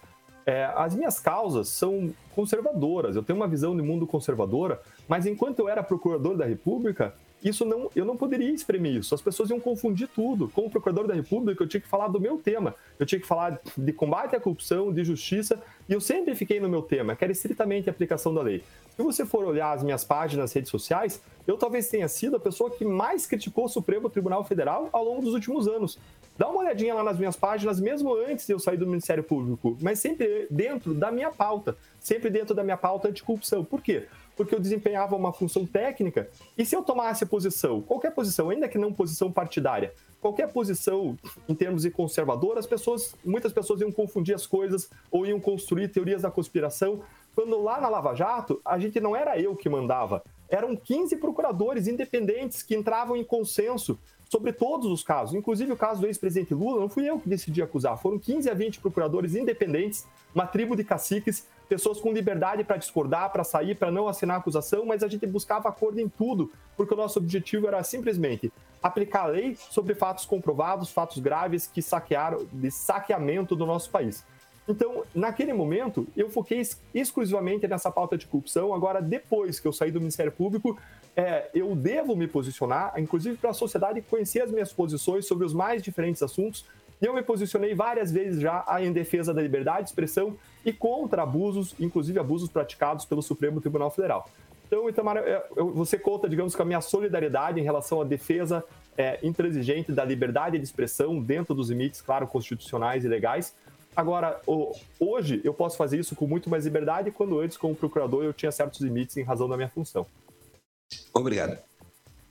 [0.49, 3.15] É, as minhas causas são conservadoras.
[3.15, 7.63] Eu tenho uma visão de mundo conservadora, mas enquanto eu era procurador da República, isso
[7.63, 9.13] não, eu não poderia exprimir isso.
[9.13, 10.49] As pessoas iam confundir tudo.
[10.49, 12.73] Como procurador da República, eu tinha que falar do meu tema.
[12.97, 16.67] Eu tinha que falar de combate à corrupção, de justiça, e eu sempre fiquei no
[16.67, 18.63] meu tema, que era estritamente a aplicação da lei.
[18.95, 22.39] Se você for olhar as minhas páginas nas redes sociais, eu talvez tenha sido a
[22.39, 25.99] pessoa que mais criticou o Supremo Tribunal Federal ao longo dos últimos anos.
[26.39, 29.77] Dá uma olhadinha lá nas minhas páginas, mesmo antes de eu sair do Ministério Público,
[29.81, 33.65] mas sempre dentro da minha pauta, sempre dentro da minha pauta anticorrupção.
[33.65, 34.07] Por quê?
[34.39, 36.29] porque eu desempenhava uma função técnica.
[36.57, 41.53] E se eu tomasse posição, qualquer posição, ainda que não posição partidária, qualquer posição em
[41.53, 46.21] termos de conservador, as pessoas, muitas pessoas iam confundir as coisas ou iam construir teorias
[46.21, 47.01] da conspiração.
[47.35, 51.85] Quando lá na Lava Jato, a gente não era eu que mandava, eram 15 procuradores
[51.85, 56.79] independentes que entravam em consenso sobre todos os casos, inclusive o caso do ex-presidente Lula,
[56.79, 60.83] não fui eu que decidi acusar, foram 15 a 20 procuradores independentes, uma tribo de
[60.83, 65.07] caciques pessoas com liberdade para discordar, para sair, para não assinar a acusação, mas a
[65.07, 69.93] gente buscava acordo em tudo, porque o nosso objetivo era simplesmente aplicar a lei sobre
[69.93, 74.23] fatos comprovados, fatos graves que saquearam, de saqueamento do nosso país.
[74.67, 76.61] Então, naquele momento, eu foquei
[76.93, 78.71] exclusivamente nessa pauta de corrupção.
[78.71, 80.77] Agora, depois que eu saí do Ministério Público,
[81.19, 85.53] é, eu devo me posicionar, inclusive para a sociedade conhecer as minhas posições sobre os
[85.53, 86.65] mais diferentes assuntos,
[87.01, 91.23] e eu me posicionei várias vezes já em defesa da liberdade de expressão e contra
[91.23, 94.29] abusos, inclusive abusos praticados pelo Supremo Tribunal Federal.
[94.65, 95.17] Então, Itamar,
[95.73, 98.63] você conta, digamos, com a minha solidariedade em relação à defesa
[98.97, 103.53] é, intransigente da liberdade de expressão dentro dos limites, claro, constitucionais e legais,
[103.95, 104.39] Agora,
[104.97, 108.51] hoje eu posso fazer isso com muito mais liberdade, quando antes, como procurador, eu tinha
[108.51, 110.05] certos limites em razão da minha função.
[111.13, 111.57] Obrigado.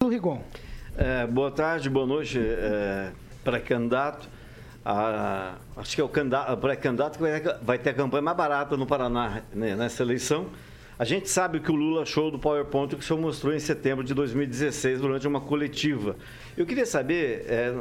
[0.02, 0.42] Rigon.
[0.96, 3.12] É, boa tarde, boa noite, é,
[3.44, 4.28] pré-candidato.
[4.84, 8.76] Ah, acho que é o pré-candidato que vai ter, vai ter a campanha mais barata
[8.76, 10.46] no Paraná né, nessa eleição.
[10.98, 14.02] A gente sabe que o Lula show do PowerPoint que o senhor mostrou em setembro
[14.02, 16.16] de 2016 durante uma coletiva.
[16.56, 17.72] Eu queria saber, é,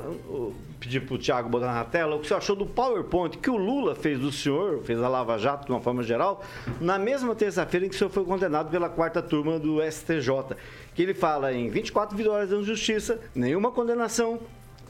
[0.80, 3.49] pedir para o Tiago botar na tela, o que o senhor achou do PowerPoint que
[3.49, 6.43] o Lula fez do senhor, fez a Lava Jato de uma forma geral,
[6.80, 10.56] na mesma terça-feira em que o senhor foi condenado pela quarta turma do STJ.
[10.93, 14.39] Que ele fala em 24 vitórias de justiça, nenhuma condenação,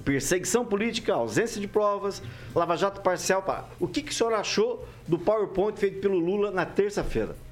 [0.03, 2.21] perseguição política, ausência de provas,
[2.53, 3.69] Lava Jato parcial.
[3.79, 7.46] O que, que o senhor achou do PowerPoint feito pelo Lula na terça-feira?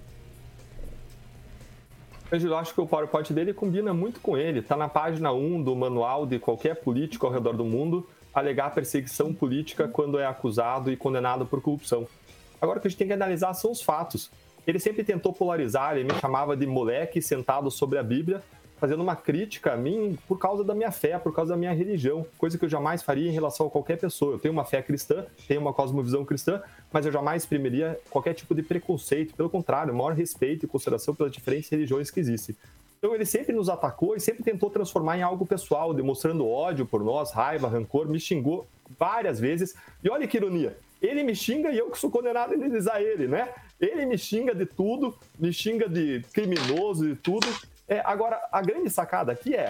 [2.43, 4.59] Eu acho que o PowerPoint dele combina muito com ele.
[4.59, 9.33] Está na página 1 do manual de qualquer político ao redor do mundo alegar perseguição
[9.33, 12.05] política quando é acusado e condenado por corrupção.
[12.59, 14.29] Agora o que a gente tem que analisar são os fatos.
[14.67, 18.43] Ele sempre tentou polarizar, ele me chamava de moleque sentado sobre a Bíblia,
[18.77, 22.25] fazendo uma crítica a mim por causa da minha fé, por causa da minha religião,
[22.37, 24.33] coisa que eu jamais faria em relação a qualquer pessoa.
[24.33, 26.61] Eu tenho uma fé cristã, tenho uma cosmovisão cristã,
[26.91, 31.31] mas eu jamais exprimiria qualquer tipo de preconceito, pelo contrário, maior respeito e consideração pelas
[31.31, 32.55] diferentes religiões que existem.
[32.97, 37.03] Então ele sempre nos atacou e sempre tentou transformar em algo pessoal, demonstrando ódio por
[37.03, 39.75] nós, raiva, rancor, me xingou várias vezes.
[40.03, 43.27] E olha que ironia, ele me xinga e eu que sou condenado a indenizar ele,
[43.27, 43.49] né?
[43.79, 47.47] Ele me xinga de tudo, me xinga de criminoso e tudo,
[47.87, 49.69] é, agora, a grande sacada aqui é: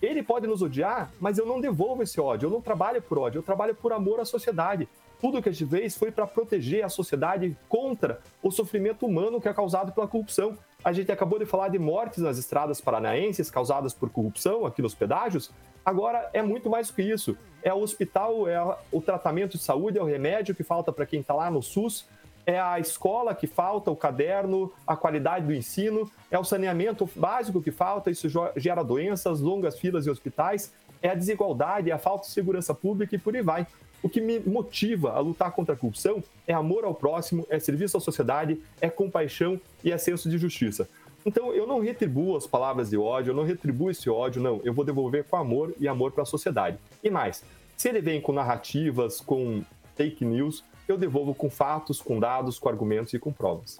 [0.00, 2.46] ele pode nos odiar, mas eu não devolvo esse ódio.
[2.46, 4.88] Eu não trabalho por ódio, eu trabalho por amor à sociedade.
[5.20, 9.48] Tudo que a gente fez foi para proteger a sociedade contra o sofrimento humano que
[9.48, 10.56] é causado pela corrupção.
[10.84, 14.94] A gente acabou de falar de mortes nas estradas paranaenses causadas por corrupção aqui nos
[14.94, 15.50] pedágios.
[15.84, 17.36] Agora é muito mais que isso.
[17.62, 18.60] É o hospital, é
[18.92, 22.06] o tratamento de saúde, é o remédio que falta para quem está lá no SUS
[22.46, 27.60] é a escola que falta, o caderno, a qualidade do ensino, é o saneamento básico
[27.60, 32.26] que falta, isso gera doenças, longas filas em hospitais, é a desigualdade, é a falta
[32.26, 33.66] de segurança pública e por aí vai.
[34.02, 37.96] O que me motiva a lutar contra a corrupção é amor ao próximo, é serviço
[37.96, 40.88] à sociedade, é compaixão e é senso de justiça.
[41.24, 44.60] Então eu não retribuo as palavras de ódio, eu não retribuo esse ódio, não.
[44.62, 46.78] Eu vou devolver com amor e amor para a sociedade.
[47.02, 47.42] E mais,
[47.76, 49.64] se ele vem com narrativas, com
[49.96, 53.78] fake news, eu devolvo com fatos, com dados, com argumentos e com provas.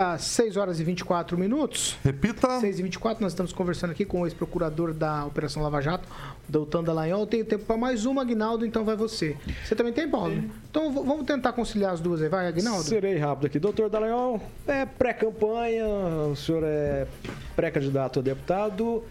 [0.00, 1.98] Às 6 horas e 24 minutos.
[2.02, 2.58] Repita.
[2.58, 6.08] 6 e 24 nós estamos conversando aqui com o ex-procurador da Operação Lava Jato,
[6.48, 7.26] Doutor Dallagnol.
[7.26, 9.36] Tenho tempo para mais uma, Aguinaldo, então vai você.
[9.62, 10.32] Você também tem, Paulo?
[10.32, 10.50] Sim.
[10.70, 12.82] Então vamos tentar conciliar as duas aí, vai, Aguinaldo?
[12.82, 13.58] Serei rápido aqui.
[13.58, 15.86] Doutor Dallagnol, é pré-campanha,
[16.32, 17.06] o senhor é
[17.54, 19.04] pré-candidato a deputado.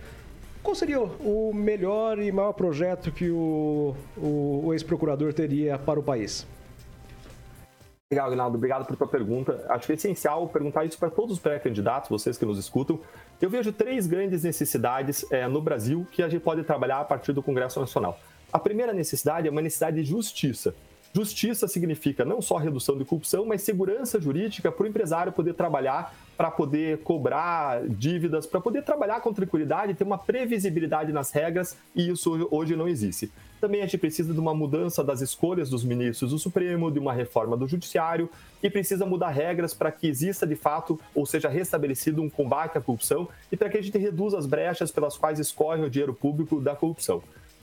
[0.64, 6.04] Qual seria o melhor e maior projeto que o, o, o ex-procurador teria para o
[6.04, 6.48] país?
[8.12, 8.58] Legal, Aguinaldo.
[8.58, 9.64] Obrigado por tua pergunta.
[9.70, 13.00] Acho que é essencial perguntar isso para todos os pré-candidatos, vocês que nos escutam.
[13.40, 17.34] Eu vejo três grandes necessidades é, no Brasil que a gente pode trabalhar a partir
[17.34, 18.20] do Congresso Nacional.
[18.52, 20.74] A primeira necessidade é uma necessidade de justiça.
[21.14, 26.12] Justiça significa não só redução de corrupção, mas segurança jurídica para o empresário poder trabalhar,
[26.40, 32.10] para poder cobrar dívidas, para poder trabalhar com tranquilidade, ter uma previsibilidade nas regras, e
[32.10, 33.30] isso hoje não existe.
[33.60, 37.12] Também a gente precisa de uma mudança das escolhas dos ministros do Supremo, de uma
[37.12, 38.30] reforma do Judiciário
[38.64, 42.82] e precisa mudar regras para que exista de fato, ou seja, restabelecido um combate à
[42.82, 46.62] corrupção e para que a gente reduza as brechas pelas quais escorre o dinheiro público
[46.62, 47.22] da corrupção.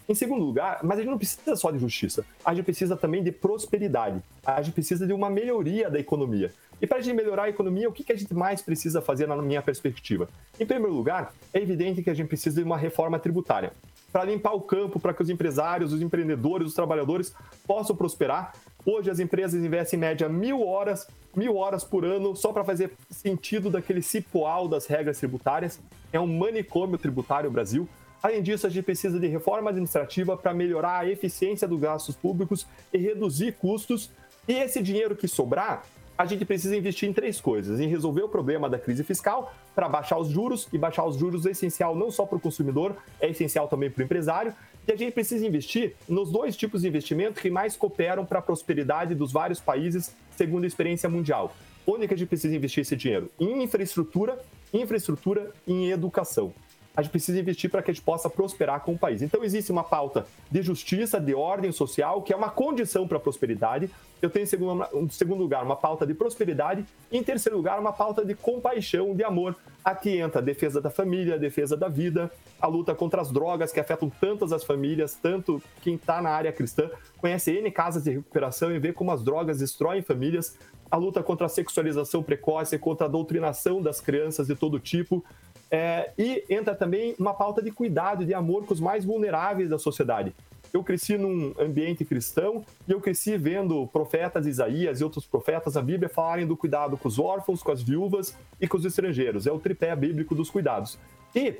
[0.08, 3.24] Em segundo lugar, mas a gente não precisa só de justiça, a gente precisa também
[3.24, 6.52] de prosperidade, a gente precisa de uma melhoria da economia.
[6.80, 9.36] E para a gente melhorar a economia, o que a gente mais precisa fazer na
[9.36, 10.28] minha perspectiva?
[10.60, 13.72] Em primeiro lugar, é evidente que a gente precisa de uma reforma tributária
[14.12, 17.34] para limpar o campo, para que os empresários, os empreendedores, os trabalhadores
[17.66, 18.54] possam prosperar.
[18.84, 22.92] Hoje as empresas investem em média mil horas, mil horas por ano só para fazer
[23.10, 25.78] sentido daquele cipoal das regras tributárias.
[26.12, 27.86] É um manicômio tributário o Brasil.
[28.22, 32.66] Além disso, a gente precisa de reforma administrativa para melhorar a eficiência dos gastos públicos
[32.92, 34.10] e reduzir custos.
[34.48, 35.84] E esse dinheiro que sobrar,
[36.16, 39.88] a gente precisa investir em três coisas: em resolver o problema da crise fiscal, para
[39.88, 43.28] baixar os juros, e baixar os juros é essencial não só para o consumidor, é
[43.30, 44.54] essencial também para o empresário.
[44.86, 48.42] E a gente precisa investir nos dois tipos de investimento que mais cooperam para a
[48.42, 51.54] prosperidade dos vários países, segundo a experiência mundial.
[51.84, 53.30] Onde que a gente precisa investir esse dinheiro?
[53.38, 54.38] Em infraestrutura,
[54.72, 56.52] infraestrutura e em educação
[56.96, 59.20] a gente precisa investir para que a gente possa prosperar com o país.
[59.20, 63.20] Então, existe uma pauta de justiça, de ordem social, que é uma condição para a
[63.20, 63.90] prosperidade.
[64.22, 66.86] Eu tenho, em segundo, em segundo lugar, uma pauta de prosperidade.
[67.12, 69.54] E, em terceiro lugar, uma pauta de compaixão, de amor.
[69.84, 73.72] Aqui entra a defesa da família, a defesa da vida, a luta contra as drogas
[73.72, 78.10] que afetam tantas as famílias, tanto quem está na área cristã conhece N casas de
[78.10, 80.56] recuperação e vê como as drogas destroem famílias,
[80.90, 85.24] a luta contra a sexualização precoce, contra a doutrinação das crianças de todo tipo.
[85.70, 89.68] É, e entra também uma pauta de cuidado e de amor com os mais vulneráveis
[89.68, 90.34] da sociedade.
[90.72, 95.82] Eu cresci num ambiente cristão e eu cresci vendo profetas Isaías e outros profetas da
[95.82, 99.46] Bíblia falarem do cuidado com os órfãos, com as viúvas e com os estrangeiros.
[99.46, 100.98] É o tripé bíblico dos cuidados.
[101.34, 101.56] E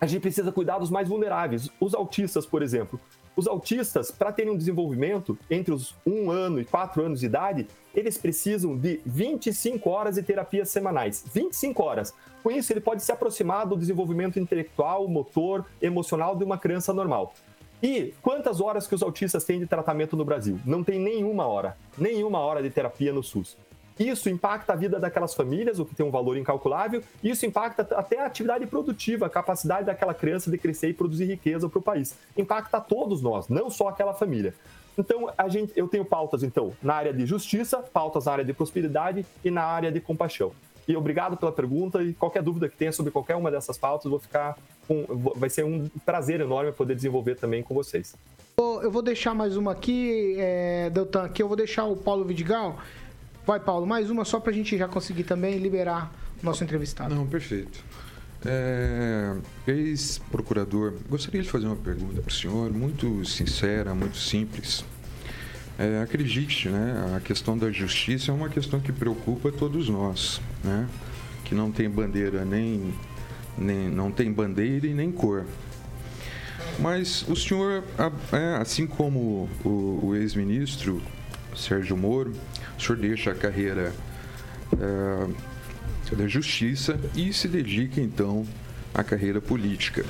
[0.00, 2.98] a gente precisa cuidar dos mais vulneráveis, os autistas, por exemplo.
[3.38, 7.68] Os autistas, para terem um desenvolvimento entre os 1 ano e 4 anos de idade,
[7.94, 11.24] eles precisam de 25 horas de terapias semanais.
[11.32, 12.12] 25 horas.
[12.42, 17.32] Com isso, ele pode se aproximar do desenvolvimento intelectual, motor, emocional de uma criança normal.
[17.80, 20.58] E quantas horas que os autistas têm de tratamento no Brasil?
[20.66, 21.76] Não tem nenhuma hora.
[21.96, 23.56] Nenhuma hora de terapia no SUS.
[23.98, 28.20] Isso impacta a vida daquelas famílias, o que tem um valor incalculável, isso impacta até
[28.20, 32.16] a atividade produtiva, a capacidade daquela criança de crescer e produzir riqueza para o país.
[32.36, 34.54] Impacta todos nós, não só aquela família.
[34.96, 38.52] Então, a gente, eu tenho pautas, então, na área de justiça, pautas na área de
[38.52, 40.52] prosperidade e na área de compaixão.
[40.88, 44.18] E obrigado pela pergunta e qualquer dúvida que tenha sobre qualquer uma dessas pautas, vou
[44.18, 44.56] ficar
[44.88, 45.04] com,
[45.36, 48.16] vai ser um prazer enorme poder desenvolver também com vocês.
[48.56, 52.78] Eu vou deixar mais uma aqui, é, Deltan, aqui eu vou deixar o Paulo Vidigal
[53.48, 57.14] Vai, Paulo, mais uma só para a gente já conseguir também liberar o nosso entrevistado.
[57.14, 57.82] Não, perfeito.
[58.44, 59.34] É,
[59.66, 64.84] Ex-procurador, gostaria de fazer uma pergunta para o senhor, muito sincera, muito simples.
[65.78, 70.86] É, acredite, né, a questão da justiça é uma questão que preocupa todos nós, né,
[71.46, 72.92] que não tem bandeira nem,
[73.56, 75.46] nem não tem bandeira e nem cor.
[76.78, 77.82] Mas o senhor,
[78.30, 81.00] é, assim como o, o ex-ministro
[81.56, 82.34] Sérgio Moro,
[82.78, 83.92] o senhor deixa a carreira
[84.80, 88.46] é, da justiça e se dedica então
[88.94, 90.04] à carreira política.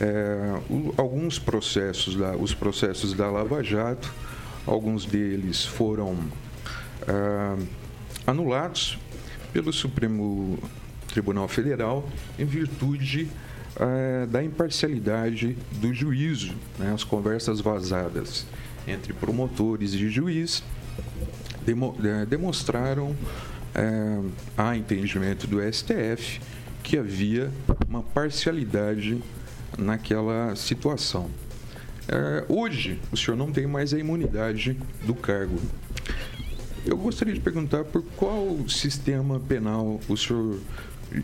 [0.00, 4.12] É, o, alguns processos, da, os processos da Lava Jato,
[4.66, 6.16] alguns deles foram
[7.06, 7.66] é,
[8.26, 8.98] anulados
[9.52, 10.58] pelo Supremo
[11.08, 12.08] Tribunal Federal
[12.38, 13.28] em virtude
[13.78, 18.46] é, da imparcialidade do juízo, né, as conversas vazadas
[18.86, 20.62] entre promotores e juiz
[21.66, 23.14] demo, é, demonstraram,
[23.74, 24.20] é,
[24.56, 26.40] a entendimento do STF,
[26.82, 27.50] que havia
[27.88, 29.20] uma parcialidade
[29.76, 31.28] naquela situação.
[32.08, 35.60] É, hoje, o senhor não tem mais a imunidade do cargo.
[36.86, 40.60] Eu gostaria de perguntar por qual sistema penal o senhor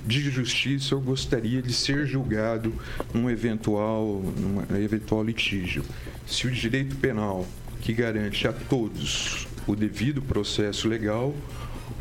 [0.04, 2.72] de justiça eu gostaria de ser julgado
[3.14, 5.84] num eventual, num eventual litígio.
[6.26, 7.46] Se o direito penal
[7.80, 11.34] que garante a todos o devido processo legal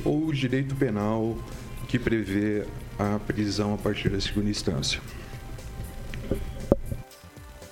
[0.04, 1.36] ou o direito penal
[1.88, 2.66] que prevê
[2.98, 5.02] a prisão a partir da segunda instância.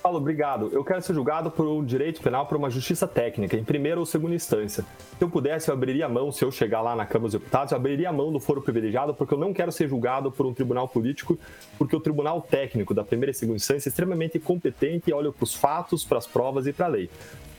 [0.02, 0.70] Paulo, obrigado.
[0.72, 4.06] Eu quero ser julgado por um direito penal por uma justiça técnica, em primeira ou
[4.06, 4.82] segunda instância.
[5.16, 7.70] Se eu pudesse, eu abriria a mão, se eu chegar lá na Câmara dos Deputados,
[7.70, 10.54] eu abriria a mão do foro privilegiado, porque eu não quero ser julgado por um
[10.54, 11.38] tribunal político,
[11.76, 15.44] porque o tribunal técnico da primeira e segunda instância é extremamente competente e olha para
[15.44, 17.10] os fatos, para as provas e para a lei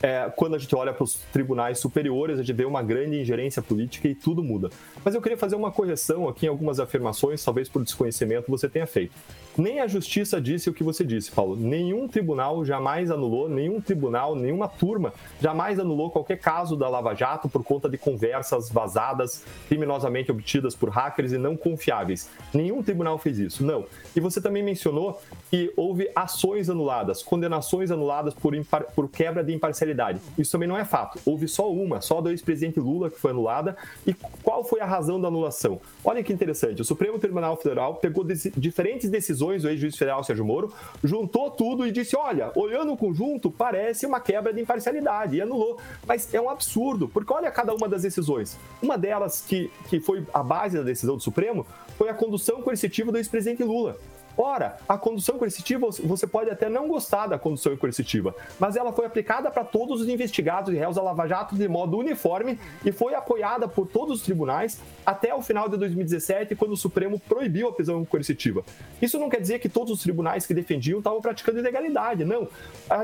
[0.02, 3.62] é, quando a gente olha para os tribunais superiores, a gente vê uma grande ingerência
[3.62, 4.68] política e tudo muda.
[5.04, 8.86] Mas eu queria fazer uma correção aqui em algumas afirmações, talvez por desconhecimento você tenha
[8.86, 9.12] feito.
[9.56, 11.56] Nem a justiça disse o que você disse, Paulo.
[11.56, 17.48] Nenhum tribunal jamais anulou, nenhum tribunal, nenhuma turma jamais anulou qualquer caso da Lava Jato
[17.48, 22.30] por conta de conversas vazadas, criminosamente obtidas por hackers e não confiáveis.
[22.54, 23.84] Nenhum tribunal fez isso, não.
[24.16, 28.54] E você também mencionou que houve ações anuladas, condenações anuladas por,
[28.94, 30.18] por quebra de imparcialidade.
[30.38, 31.18] Isso também não é fato.
[31.26, 33.76] Houve só uma, só do ex-presidente Lula que foi anulada.
[34.06, 35.78] E qual foi a razão da anulação?
[36.02, 36.80] Olha que interessante.
[36.80, 38.24] O Supremo Tribunal Federal pegou
[38.56, 43.50] diferentes decisões do ex-juiz federal Sérgio Moro, juntou tudo e disse: olha, olhando o conjunto,
[43.50, 45.36] parece uma quebra de imparcialidade.
[45.36, 45.78] E anulou.
[46.06, 48.58] Mas é um absurdo, porque olha cada uma das decisões.
[48.82, 53.12] Uma delas, que, que foi a base da decisão do Supremo, foi a condução coercitiva
[53.12, 53.96] do ex-presidente Lula.
[54.36, 59.06] Ora, a condução coercitiva, você pode até não gostar da condução coercitiva, mas ela foi
[59.06, 63.14] aplicada para todos os investigados e réus da Lava Jato de modo uniforme e foi
[63.14, 67.72] apoiada por todos os tribunais até o final de 2017, quando o Supremo proibiu a
[67.72, 68.64] prisão coercitiva.
[69.00, 72.48] Isso não quer dizer que todos os tribunais que defendiam estavam praticando ilegalidade, não.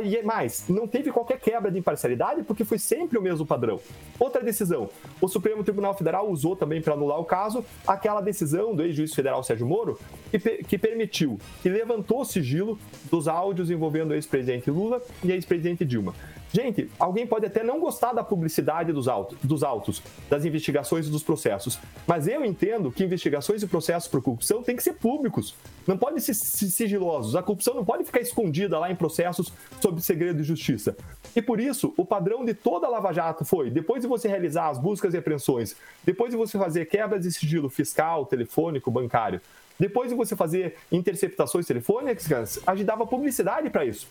[0.03, 3.81] E é mais, não teve qualquer quebra de imparcialidade porque foi sempre o mesmo padrão.
[4.19, 4.89] Outra decisão,
[5.21, 9.43] o Supremo Tribunal Federal usou também para anular o caso aquela decisão do ex-juiz federal
[9.43, 9.99] Sérgio Moro
[10.31, 11.18] que, que permitiu,
[11.63, 12.79] que levantou o sigilo
[13.11, 16.15] dos áudios envolvendo o ex-presidente Lula e a ex-presidente Dilma.
[16.51, 21.11] Gente, alguém pode até não gostar da publicidade dos autos, dos autos, das investigações e
[21.11, 25.55] dos processos, mas eu entendo que investigações e processos por corrupção têm que ser públicos,
[25.87, 27.37] não podem ser sigilosos.
[27.37, 30.97] A corrupção não pode ficar escondida lá em processos sob segredo de justiça.
[31.37, 34.69] E por isso, o padrão de toda a Lava Jato foi, depois de você realizar
[34.69, 39.41] as buscas e apreensões, depois de você fazer quebras de sigilo fiscal, telefônico, bancário,
[39.79, 44.09] depois de você fazer interceptações telefônicas, a gente dava publicidade para isso.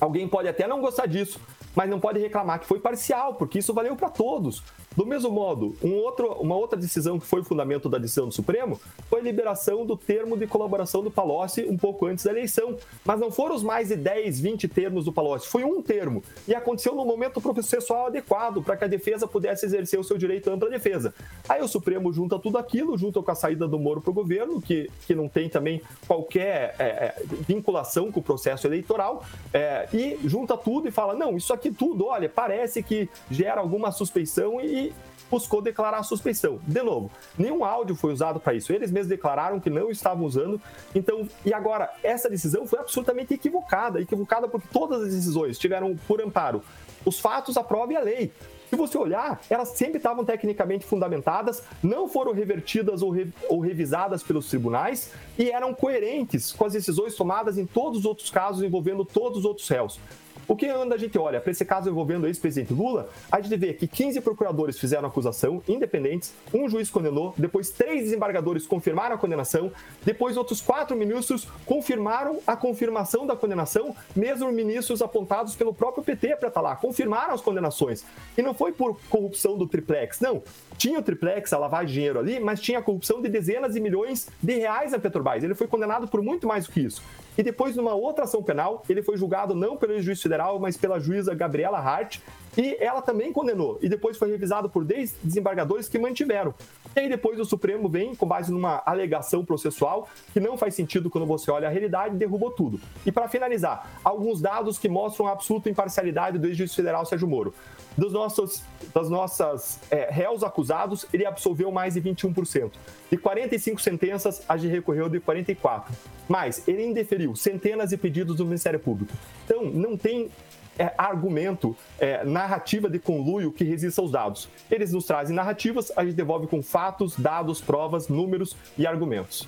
[0.00, 1.40] Alguém pode até não gostar disso,
[1.74, 4.62] mas não pode reclamar que foi parcial, porque isso valeu para todos.
[4.96, 8.34] Do mesmo modo, um outro, uma outra decisão que foi o fundamento da decisão do
[8.34, 12.76] Supremo foi a liberação do termo de colaboração do Palocci um pouco antes da eleição.
[13.04, 16.22] Mas não foram os mais de 10, 20 termos do Palocci, foi um termo.
[16.46, 20.48] E aconteceu no momento processual adequado para que a defesa pudesse exercer o seu direito
[20.48, 21.12] à ampla defesa.
[21.48, 24.60] Aí o Supremo junta tudo aquilo, junto com a saída do Moro para o governo,
[24.60, 27.14] que, que não tem também qualquer é, é,
[27.46, 32.06] vinculação com o processo eleitoral, é, e junta tudo e fala: não, isso aqui tudo,
[32.06, 34.83] olha, parece que gera alguma suspeição e
[35.30, 36.60] buscou declarar a suspeição.
[36.66, 38.72] De novo, nenhum áudio foi usado para isso.
[38.72, 40.60] Eles mesmos declararam que não estavam usando.
[40.94, 44.00] Então, e agora, essa decisão foi absolutamente equivocada.
[44.00, 46.62] Equivocada porque todas as decisões tiveram por amparo
[47.04, 48.32] os fatos, a prova e a lei.
[48.70, 54.22] Se você olhar, elas sempre estavam tecnicamente fundamentadas, não foram revertidas ou, re, ou, revisadas
[54.22, 59.04] pelos tribunais e eram coerentes com as decisões tomadas em todos os outros casos envolvendo
[59.04, 60.00] todos os outros réus.
[60.46, 63.56] O que quando a gente olha para esse caso envolvendo o ex-presidente Lula, a gente
[63.56, 69.18] vê que 15 procuradores fizeram acusação, independentes, um juiz condenou, depois três desembargadores confirmaram a
[69.18, 69.72] condenação,
[70.04, 76.36] depois outros quatro ministros confirmaram a confirmação da condenação, mesmo ministros apontados pelo próprio PT
[76.36, 78.04] para estar lá, confirmaram as condenações.
[78.36, 80.42] E não foi por corrupção do triplex, não.
[80.76, 83.80] Tinha o triplex, a lavagem de dinheiro ali, mas tinha a corrupção de dezenas de
[83.80, 85.42] milhões de reais na Petrobras.
[85.42, 87.02] Ele foi condenado por muito mais do que isso.
[87.36, 91.00] E depois, numa outra ação penal, ele foi julgado não pelo juiz federal, mas pela
[91.00, 92.18] juíza Gabriela Hart,
[92.56, 93.78] e ela também condenou.
[93.82, 96.54] E depois foi revisado por 10 desembargadores que mantiveram.
[96.94, 101.10] E aí depois o Supremo vem, com base numa alegação processual, que não faz sentido
[101.10, 102.80] quando você olha a realidade, derrubou tudo.
[103.04, 107.54] E para finalizar, alguns dados que mostram a absoluta imparcialidade do ex-juiz federal Sérgio Moro.
[107.96, 112.72] Dos nossos, das nossas é, réus acusados, ele absolveu mais de 21%.
[113.10, 115.94] De 45 sentenças, a gente recorreu de 44.
[116.28, 119.12] Mas ele indeferiu centenas de pedidos do Ministério Público.
[119.44, 120.30] Então, não tem
[120.78, 124.48] é, argumento, é, narrativa de conluio que resista aos dados.
[124.70, 129.46] Eles nos trazem narrativas, a gente devolve com fatos, dados, provas, números e argumentos.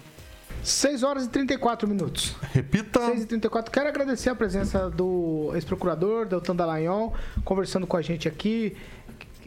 [0.62, 2.34] 6 horas e 34 minutos.
[2.52, 3.00] Repita.
[3.06, 3.70] 6 e 34.
[3.70, 7.14] Quero agradecer a presença do ex-procurador, Deltan Dallagnol,
[7.44, 8.76] conversando com a gente aqui.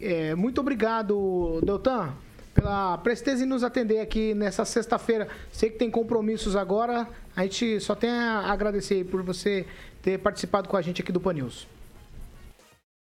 [0.02, 2.14] É, muito obrigado, Deltan,
[2.54, 5.28] pela presteza em nos atender aqui nessa sexta-feira.
[5.52, 7.08] Sei que tem compromissos agora.
[7.36, 9.66] A gente só tem a agradecer por você
[10.02, 11.68] ter participado com a gente aqui do Pan News.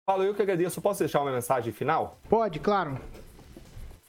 [0.07, 0.81] Paulo, eu que agradeço.
[0.81, 2.19] Posso deixar uma mensagem final?
[2.29, 2.99] Pode, claro.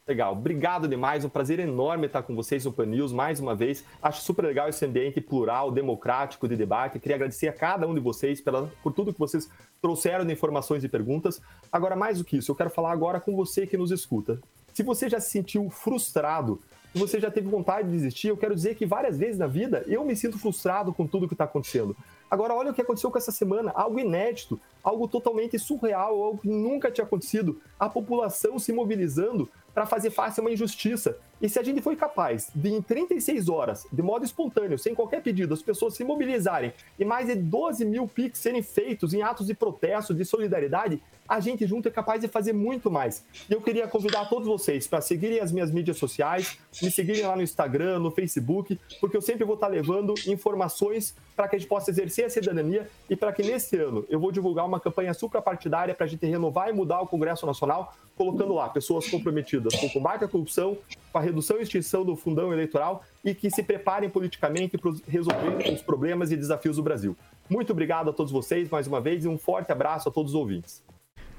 [0.09, 3.85] Legal, obrigado demais, um prazer enorme estar com vocês no Pan News mais uma vez.
[4.01, 6.97] Acho super legal esse ambiente plural, democrático de debate.
[6.97, 9.47] Queria agradecer a cada um de vocês pela, por tudo que vocês
[9.79, 11.39] trouxeram de informações e perguntas.
[11.71, 14.39] Agora, mais do que isso, eu quero falar agora com você que nos escuta.
[14.73, 16.59] Se você já se sentiu frustrado,
[16.93, 20.03] você já teve vontade de desistir, eu quero dizer que várias vezes na vida eu
[20.03, 21.95] me sinto frustrado com tudo que está acontecendo.
[22.29, 26.47] Agora, olha o que aconteceu com essa semana, algo inédito, algo totalmente surreal, algo que
[26.47, 27.59] nunca tinha acontecido.
[27.79, 31.17] A população se mobilizando para fazer face a uma injustiça.
[31.41, 35.21] E se a gente foi capaz de, em 36 horas, de modo espontâneo, sem qualquer
[35.21, 39.47] pedido, as pessoas se mobilizarem e mais de 12 mil PIX serem feitos em atos
[39.47, 43.23] de protesto, de solidariedade, a gente junto é capaz de fazer muito mais.
[43.47, 47.35] E eu queria convidar todos vocês para seguirem as minhas mídias sociais, me seguirem lá
[47.35, 51.69] no Instagram, no Facebook, porque eu sempre vou estar levando informações para que a gente
[51.69, 55.93] possa exercer a cidadania e para que nesse ano eu vou divulgar uma campanha suprapartidária
[55.93, 59.91] para a gente renovar e mudar o Congresso Nacional, colocando lá pessoas comprometidas com o
[59.91, 60.77] combate à corrupção,
[61.11, 65.73] com a redução e extinção do fundão eleitoral e que se preparem politicamente para resolver
[65.73, 67.15] os problemas e desafios do Brasil.
[67.49, 70.35] Muito obrigado a todos vocês mais uma vez e um forte abraço a todos os
[70.35, 70.83] ouvintes.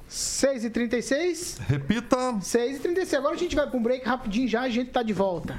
[0.08, 1.60] 6h36.
[1.68, 2.16] Repita.
[2.40, 3.16] 6h36.
[3.16, 5.56] Agora a gente vai para um break rapidinho já, a gente tá de volta.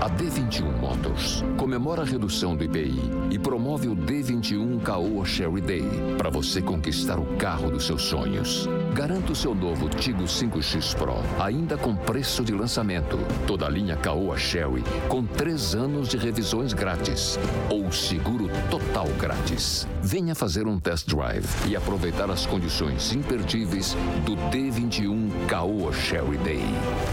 [0.00, 2.92] A D21 Motors comemora a redução do IPI
[3.30, 5.88] e promove o D21 Caoa Sherry Day
[6.18, 8.68] para você conquistar o carro dos seus sonhos.
[8.92, 13.16] Garanta o seu novo Tigo 5X Pro, ainda com preço de lançamento.
[13.46, 17.38] Toda a linha Caoa Sherry com três anos de revisões grátis
[17.70, 19.88] ou seguro total grátis.
[20.02, 23.96] Venha fazer um test drive e aproveitar as condições imperdíveis
[24.26, 26.62] do D21 Caoa Sherry Day.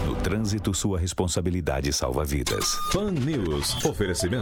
[0.04, 2.66] No trânsito, sua responsabilidade salva vidas.
[2.92, 3.82] Pan News.
[3.82, 4.41] Oferecimento.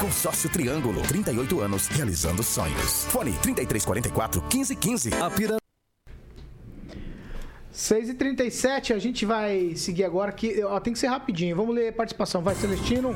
[0.00, 3.04] Consórcio Triângulo, 38 anos, realizando sonhos.
[3.10, 5.10] Fone 3344 1515.
[5.22, 5.56] A Pira...
[7.72, 11.54] 6h37, a gente vai seguir agora que ó, tem que ser rapidinho.
[11.54, 12.42] Vamos ler a participação.
[12.42, 13.14] Vai, Celestino.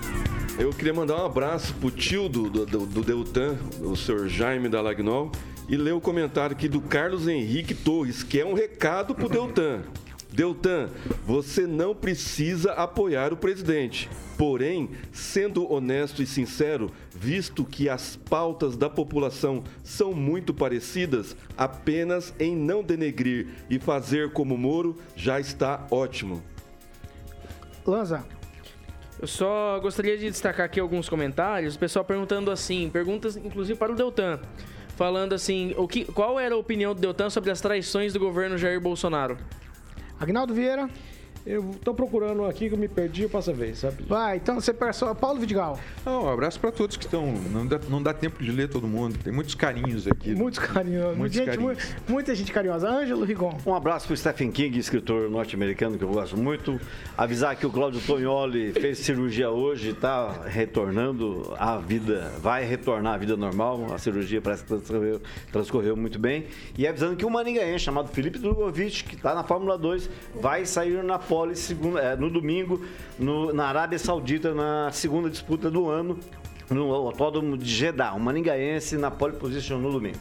[0.58, 4.80] Eu queria mandar um abraço pro tio do, do, do Deltan, o senhor Jaime da
[4.80, 5.32] Lagnol,
[5.68, 9.82] e ler o comentário aqui do Carlos Henrique Torres, que é um recado pro Deltan.
[10.34, 10.88] Deltan,
[11.24, 14.10] você não precisa apoiar o presidente.
[14.36, 22.34] Porém, sendo honesto e sincero, visto que as pautas da população são muito parecidas, apenas
[22.40, 26.42] em não denegrir e fazer como Moro já está ótimo.
[27.86, 28.26] Lanza.
[29.20, 33.92] Eu só gostaria de destacar aqui alguns comentários, o pessoal perguntando assim, perguntas inclusive para
[33.92, 34.40] o Deltan,
[34.96, 38.58] falando assim, o que, qual era a opinião do Deltan sobre as traições do governo
[38.58, 39.38] Jair Bolsonaro?
[40.20, 40.88] Agnaldo Vieira.
[41.46, 44.02] Eu tô procurando aqui que eu me perdi, eu passo a vez, sabe?
[44.04, 45.14] Vai, então você passou.
[45.14, 45.78] Paulo Vidigal.
[46.06, 47.26] Um abraço para todos que estão.
[47.52, 49.18] Não dá, não dá tempo de ler todo mundo.
[49.22, 50.34] Tem muitos carinhos aqui.
[50.34, 51.14] Muitos carinhos.
[51.14, 51.76] Muitos gente, carinhos.
[52.08, 52.88] mu- muita gente carinhosa.
[52.88, 53.58] Ângelo Rigon.
[53.66, 56.80] Um abraço para o Stephen King, escritor norte-americano que eu gosto muito.
[57.16, 63.18] Avisar que o Cláudio Tognoli fez cirurgia hoje, está retornando à vida, vai retornar à
[63.18, 63.92] vida normal.
[63.92, 65.20] A cirurgia parece que transcorreu,
[65.52, 66.46] transcorreu muito bem.
[66.78, 70.08] E avisando que o maningaense chamado Felipe Drogovic, que está na Fórmula 2,
[70.40, 71.18] vai sair na
[71.54, 72.80] segunda, é, no domingo
[73.18, 76.18] no- na Arábia Saudita, na segunda disputa do ano,
[76.70, 78.14] no Autódromo de Jeddah.
[78.14, 80.18] O maningaense na pole position no domingo.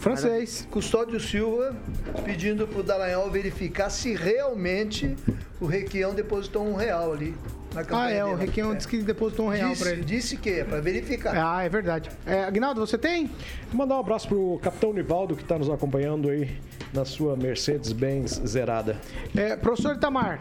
[0.00, 0.66] Francês.
[0.70, 1.76] Custódio Silva
[2.24, 5.14] pedindo pro Dallagnol verificar se realmente
[5.60, 7.34] o Requião depositou um real ali
[7.74, 8.46] na campanha Ah, é, o dele.
[8.46, 10.04] Requião disse que depositou um real disse, pra ele.
[10.04, 11.34] Disse que é pra verificar.
[11.36, 12.10] Ah, é verdade.
[12.26, 13.26] É, Agnaldo, você tem?
[13.26, 16.50] Vou mandar um abraço pro Capitão Nivaldo que está nos acompanhando aí
[16.92, 19.00] na sua Mercedes-Benz zerada.
[19.36, 20.40] É, professor Itamar.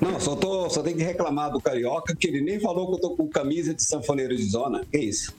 [0.00, 3.00] Não, só, tô, só tenho que reclamar do Carioca, que ele nem falou que eu
[3.00, 4.84] tô com camisa de sanfoneiro de zona.
[4.90, 5.34] Que isso?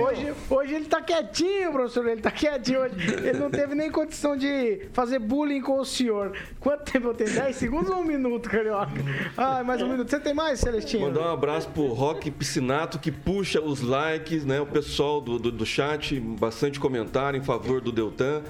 [0.00, 2.06] Hoje, hoje ele tá quietinho, professor.
[2.06, 2.94] Ele tá quietinho hoje.
[3.24, 6.36] Ele não teve nem condição de fazer bullying com o senhor.
[6.58, 7.30] Quanto tempo eu tenho?
[7.30, 8.92] 10 segundos ou um minuto, carioca?
[9.36, 10.10] Ah, mais um minuto.
[10.10, 11.06] Você tem mais, Celestino?
[11.06, 14.60] Mandar um abraço pro Rock Piscinato, que puxa os likes, né?
[14.60, 18.42] O pessoal do, do, do chat, bastante comentário em favor do Deltan,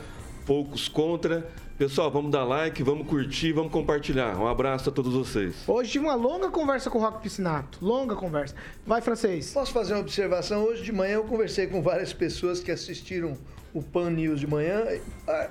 [0.47, 1.49] poucos contra.
[1.81, 4.39] Pessoal, vamos dar like, vamos curtir, vamos compartilhar.
[4.39, 5.67] Um abraço a todos vocês.
[5.67, 7.79] Hoje tive uma longa conversa com o Rock Piscinato.
[7.83, 8.55] Longa conversa.
[8.87, 9.51] Vai, francês.
[9.55, 10.63] Posso fazer uma observação?
[10.63, 13.35] Hoje de manhã eu conversei com várias pessoas que assistiram
[13.73, 14.85] o Pan News de manhã.
[15.27, 15.49] Ah,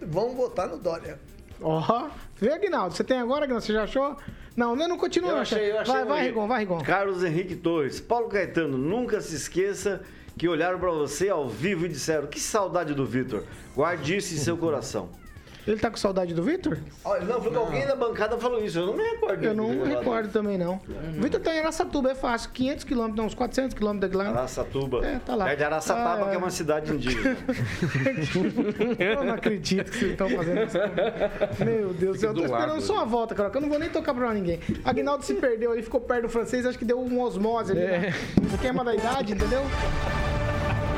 [0.00, 1.18] vão votar no Dória.
[1.60, 2.94] Ó, vê, Aguinaldo.
[2.94, 3.66] Você tem agora, Aguinaldo?
[3.66, 4.16] Você já achou?
[4.56, 5.32] Não, não, não continua.
[5.32, 6.78] Eu achei, eu achei vai, vai, Rigon, vai, Rigon.
[6.84, 7.98] Carlos Henrique Torres.
[7.98, 10.02] Paulo Caetano, nunca se esqueça
[10.38, 13.42] que olharam pra você ao vivo e disseram: Que saudade do Vitor.
[13.74, 15.10] Guarde isso em seu coração.
[15.68, 16.78] Ele tá com saudade do Vitor?
[17.04, 18.78] Olha, não, foi que alguém da bancada falou isso.
[18.78, 19.44] Eu não me recordo.
[19.44, 20.80] Eu não de- recordo também, não.
[21.18, 22.50] O Vitor tá em Aracatuba, é fácil.
[22.54, 24.30] 500 quilômetros, não, uns 400 quilômetros daqui lá.
[24.38, 25.06] Araçatuba.
[25.06, 25.44] É, tá lá.
[25.44, 27.36] Perto de Araçataba, Ah, que é uma cidade indígena.
[28.98, 30.78] Eu não acredito que vocês estão fazendo isso.
[31.64, 33.50] Meu Deus do céu, eu tô do esperando lado, só a volta, cara.
[33.50, 34.60] que Eu não vou nem tocar pra ninguém.
[34.84, 37.80] Aguinaldo se perdeu ali, ficou perto do francês, acho que deu um osmose ali.
[37.82, 37.98] É.
[37.98, 38.14] né?
[38.54, 39.60] Esquema da idade, entendeu?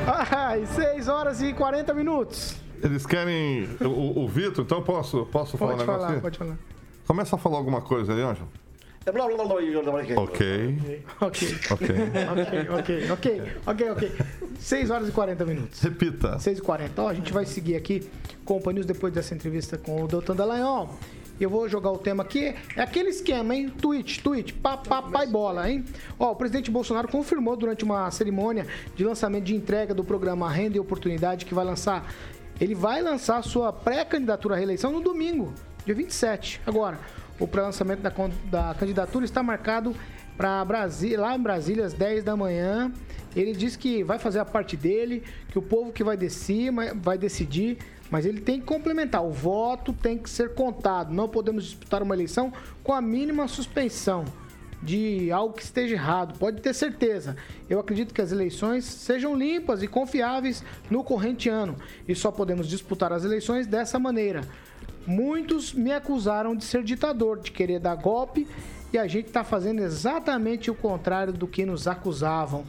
[0.06, 2.54] Ai, 6 horas e 40 minutos.
[2.82, 6.06] Eles querem o, o Vitor, então posso, posso falar um negócio?
[6.06, 6.58] falar, pode falar.
[7.06, 8.48] Começa a falar alguma coisa aí, Ângelo.
[10.16, 10.78] Ok.
[11.20, 11.58] Ok.
[11.70, 11.88] Ok.
[12.30, 14.12] Ok, ok, ok, ok, ok.
[14.58, 15.80] 6 horas e 40 minutos.
[15.80, 16.38] Repita.
[16.38, 18.08] 6 e 40 Ó, a gente vai seguir aqui
[18.44, 20.94] com o depois dessa entrevista com o Doutor Dallagnol.
[21.40, 22.54] Eu vou jogar o tema aqui.
[22.76, 23.70] É aquele esquema, hein?
[23.70, 25.82] Tweet, tweet, pá, pá, pá e bola, hein?
[26.18, 30.76] Ó, o presidente Bolsonaro confirmou durante uma cerimônia de lançamento de entrega do programa Renda
[30.76, 32.12] e Oportunidade que vai lançar.
[32.60, 35.54] Ele vai lançar sua pré-candidatura à reeleição no domingo,
[35.86, 36.60] dia 27.
[36.66, 36.98] Agora,
[37.38, 38.12] o pré-lançamento da,
[38.50, 39.96] da candidatura está marcado
[40.36, 42.92] para Brasília, lá em Brasília às 10 da manhã.
[43.34, 47.16] Ele disse que vai fazer a parte dele, que o povo que vai decidir, vai
[47.16, 47.78] decidir,
[48.10, 49.24] mas ele tem que complementar.
[49.24, 51.14] O voto tem que ser contado.
[51.14, 52.52] Não podemos disputar uma eleição
[52.84, 54.24] com a mínima suspeição
[54.82, 56.38] de algo que esteja errado.
[56.38, 57.36] Pode ter certeza.
[57.68, 61.76] Eu acredito que as eleições sejam limpas e confiáveis no corrente ano.
[62.08, 64.42] E só podemos disputar as eleições dessa maneira.
[65.06, 68.46] Muitos me acusaram de ser ditador, de querer dar golpe,
[68.92, 72.64] e a gente está fazendo exatamente o contrário do que nos acusavam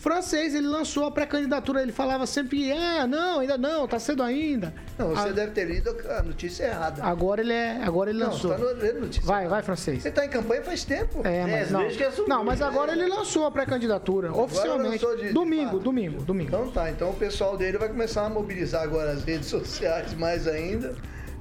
[0.00, 4.74] francês, ele lançou a pré-candidatura, ele falava sempre, ah, não, ainda não, tá cedo ainda.
[4.98, 5.32] Não, você a...
[5.32, 7.04] deve ter lido a notícia errada.
[7.04, 8.50] Agora ele é, agora ele não, lançou.
[8.50, 10.02] Tá lendo notícia vai, vai, francês.
[10.02, 11.20] Você tá em campanha faz tempo.
[11.24, 11.86] É, mas não.
[12.26, 15.04] não, mas agora ele lançou a pré-candidatura, oficialmente.
[15.16, 16.48] De, domingo, de domingo, domingo.
[16.48, 20.48] Então tá, então o pessoal dele vai começar a mobilizar agora as redes sociais mais
[20.48, 20.96] ainda.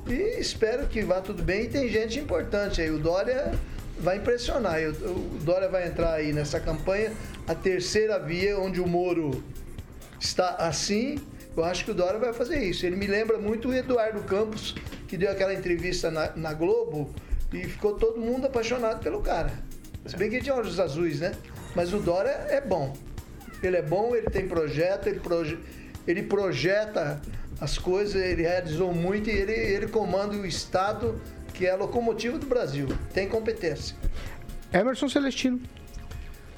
[0.05, 1.63] E espero que vá tudo bem.
[1.63, 2.89] E tem gente importante aí.
[2.89, 3.53] O Dória
[3.99, 4.79] vai impressionar.
[4.81, 7.13] O Dória vai entrar aí nessa campanha,
[7.47, 9.43] a terceira via, onde o Moro
[10.19, 11.19] está assim.
[11.55, 12.85] Eu acho que o Dória vai fazer isso.
[12.85, 14.75] Ele me lembra muito o Eduardo Campos,
[15.07, 17.13] que deu aquela entrevista na, na Globo
[17.51, 19.51] e ficou todo mundo apaixonado pelo cara.
[20.05, 21.33] Se bem que tinha olhos azuis, né?
[21.75, 22.95] Mas o Dória é bom.
[23.61, 25.59] Ele é bom, ele tem projeto, ele, proje
[26.07, 27.21] ele projeta
[27.59, 31.19] as coisas, ele realizou muito e ele, ele comanda o Estado
[31.59, 32.87] que é a locomotiva do Brasil.
[33.13, 33.93] Tem competência.
[34.71, 35.59] Emerson Celestino.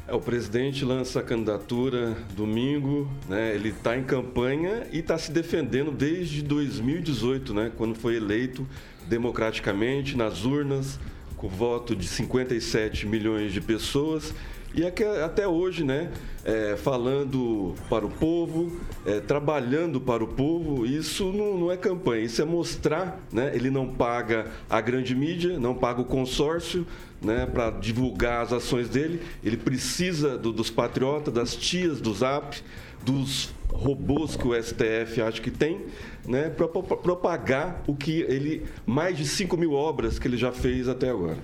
[0.08, 3.56] É, o presidente lança a candidatura domingo, né?
[3.56, 7.72] Ele está em campanha e está se defendendo desde 2018, né?
[7.76, 8.68] Quando foi eleito
[9.08, 11.00] democraticamente nas urnas,
[11.36, 14.36] com voto de 57 milhões de pessoas
[14.74, 16.12] e até hoje, né,
[16.46, 18.72] é, falando para o povo,
[19.06, 23.52] é, trabalhando para o povo, isso não, não, é campanha, isso é mostrar, né?
[23.54, 26.88] Ele não paga a grande mídia, não paga o consórcio,
[27.22, 29.22] né, para divulgar as ações dele.
[29.44, 32.58] Ele precisa do, dos patriotas, das tias do Zap,
[33.04, 35.86] dos robôs que o STF acha que tem,
[36.26, 40.88] né, para propagar o que ele mais de 5 mil obras que ele já fez
[40.88, 41.38] até agora.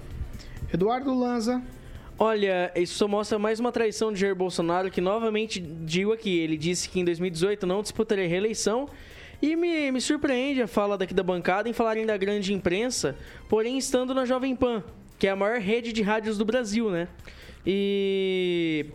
[0.74, 1.62] Eduardo Lanza.
[2.20, 6.58] Olha, isso só mostra mais uma traição de Jair Bolsonaro, que novamente digo aqui, ele
[6.58, 8.90] disse que em 2018 não disputaria reeleição.
[9.40, 13.16] E me, me surpreende a fala daqui da bancada em falarem da grande imprensa,
[13.48, 14.84] porém estando na Jovem Pan,
[15.20, 17.08] que é a maior rede de rádios do Brasil, né?
[17.64, 18.88] E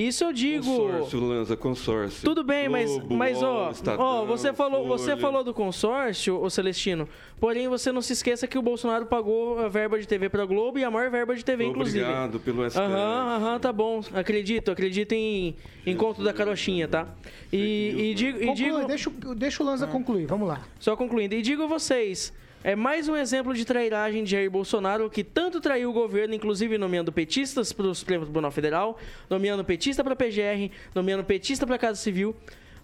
[0.00, 0.64] isso eu digo.
[0.64, 2.22] Consórcio, Lanza, consórcio.
[2.22, 6.50] Tudo bem, Globo, mas, mas ó, Estadão, ó, você falou, você falou do consórcio, o
[6.50, 7.08] Celestino.
[7.40, 10.78] Porém, você não se esqueça que o Bolsonaro pagou a verba de TV para Globo
[10.78, 12.04] e a maior verba de TV, Obrigado inclusive.
[12.04, 12.80] Obrigado pelo STF.
[12.80, 14.02] Aham, aham, tá bom.
[14.12, 17.08] Acredito, acredito em encontro da carochinha, tá?
[17.52, 18.84] E, e digo, e digo...
[18.86, 19.88] Deixa, deixa o Lanza ah.
[19.88, 20.60] concluir, vamos lá.
[20.78, 21.34] Só concluindo.
[21.34, 22.32] E digo a vocês,
[22.66, 26.76] é mais um exemplo de trairagem de Jair Bolsonaro, que tanto traiu o governo, inclusive
[26.76, 28.98] nomeando petistas para o Supremo Tribunal Federal,
[29.30, 32.34] nomeando petista para a PGR, nomeando petista para a Casa Civil.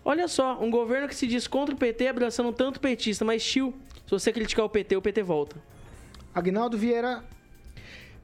[0.04, 3.74] Olha só, um governo que se diz contra o PT, abraçando tanto petista, mas tio,
[4.06, 5.56] se você criticar o PT, o PT volta.
[6.32, 7.24] Agnaldo Vieira.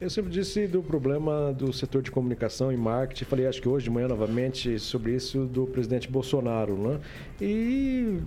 [0.01, 3.25] Eu sempre disse do problema do setor de comunicação e marketing.
[3.25, 7.01] Falei, acho que hoje de manhã novamente sobre isso do presidente Bolsonaro, né?
[7.41, 8.21] E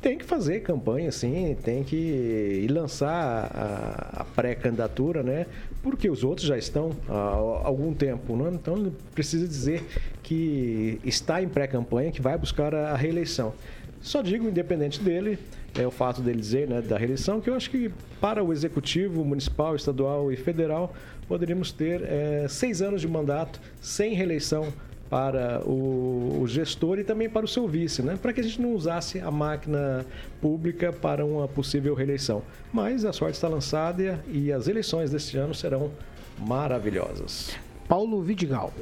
[0.00, 5.46] tem que fazer campanha, sim, tem que lançar a, a pré-candidatura, né?
[5.82, 8.50] Porque os outros já estão há algum tempo, né?
[8.52, 9.84] Então precisa dizer
[10.22, 13.52] que está em pré-campanha, que vai buscar a, a reeleição.
[14.00, 15.38] Só digo, independente dele,
[15.74, 19.24] é o fato dele dizer, né, da reeleição, que eu acho que para o executivo
[19.24, 20.94] municipal, estadual e federal
[21.28, 24.72] poderíamos ter é, seis anos de mandato sem reeleição
[25.10, 28.16] para o, o, gestor e também para o seu vice, né?
[28.16, 30.06] para que a gente não usasse a máquina
[30.40, 32.42] pública para uma possível reeleição.
[32.72, 35.90] Mas a sorte está lançada e as eleições deste ano serão
[36.38, 37.56] maravilhosas.
[37.88, 38.72] Paulo Vidigal.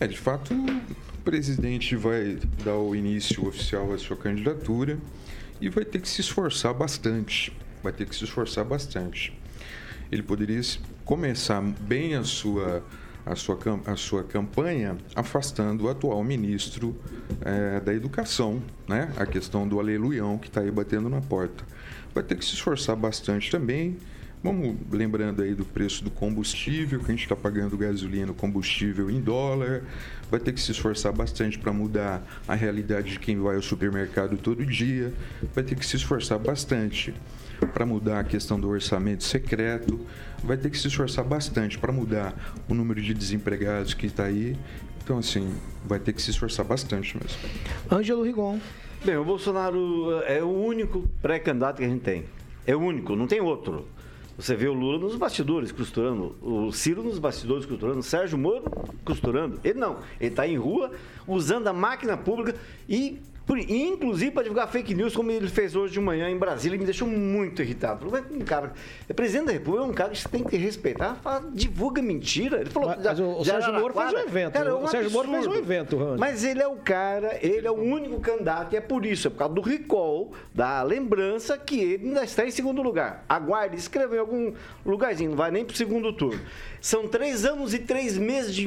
[0.00, 4.98] É, de fato, o presidente vai dar o início oficial à sua candidatura
[5.60, 7.56] e vai ter que se esforçar bastante.
[7.84, 9.32] Vai ter que se esforçar bastante.
[10.10, 10.60] Ele poderia
[11.04, 12.82] começar bem a sua
[13.24, 16.96] a sua, a sua campanha afastando o atual ministro
[17.40, 19.12] é, da Educação, né?
[19.16, 21.64] a questão do aleluião que está aí batendo na porta.
[22.14, 23.96] Vai ter que se esforçar bastante também.
[24.42, 29.20] Vamos lembrando aí do preço do combustível, que a gente está pagando gasolina, combustível em
[29.20, 29.84] dólar.
[30.32, 34.38] Vai ter que se esforçar bastante para mudar a realidade de quem vai ao supermercado
[34.38, 35.12] todo dia.
[35.54, 37.12] Vai ter que se esforçar bastante
[37.74, 40.00] para mudar a questão do orçamento secreto,
[40.42, 42.34] vai ter que se esforçar bastante para mudar
[42.66, 44.56] o número de desempregados que está aí.
[45.04, 45.54] Então, assim,
[45.84, 47.38] vai ter que se esforçar bastante mesmo.
[47.90, 48.58] Ângelo Rigon.
[49.04, 52.24] Bem, o Bolsonaro é o único pré-candidato que a gente tem.
[52.66, 53.86] É o único, não tem outro.
[54.42, 58.64] Você vê o Lula nos bastidores costurando, o Ciro nos bastidores costurando, o Sérgio Moro
[59.04, 59.60] costurando.
[59.62, 60.90] Ele não, ele está em rua
[61.28, 65.92] usando a máquina pública e por- inclusive para divulgar fake news, como ele fez hoje
[65.92, 68.00] de manhã em Brasília, me deixou muito irritado.
[68.08, 68.72] Falou, "Mas, um cara,
[69.08, 72.60] é presidente da República, é um cara que você tem que respeitar, fala, divulga mentira.
[72.60, 74.52] Ele falou, Mas- mas o- o de Sérgio Moro fez um evento.
[74.52, 76.18] Cara, é O Sérgio Moro fez um evento, Rani.
[76.20, 79.30] Mas ele é o cara, ele é o único candidato, e é por isso, é
[79.30, 83.24] por causa do recall, da lembrança, que ele ainda está em segundo lugar.
[83.28, 84.52] Aguarde, escreva em algum
[84.86, 86.40] lugarzinho, não vai nem para o segundo turno.
[86.80, 88.66] São três anos e três meses de,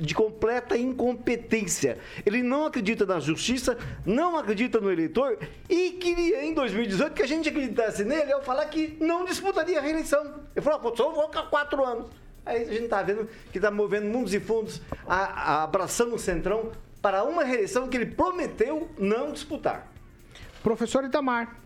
[0.00, 1.98] de completa incompetência.
[2.24, 3.76] Ele não acredita na justiça,
[4.10, 5.38] não acredita no eleitor
[5.68, 9.82] e queria, em 2018, que a gente acreditasse nele ao falar que não disputaria a
[9.82, 10.22] reeleição.
[10.54, 12.06] Ele falou, pô, só vou ficar quatro anos.
[12.44, 16.18] Aí a gente está vendo que está movendo mundos e fundos, a- a- abraçando o
[16.18, 19.86] Centrão para uma reeleição que ele prometeu não disputar.
[20.62, 21.56] Professor Itamar.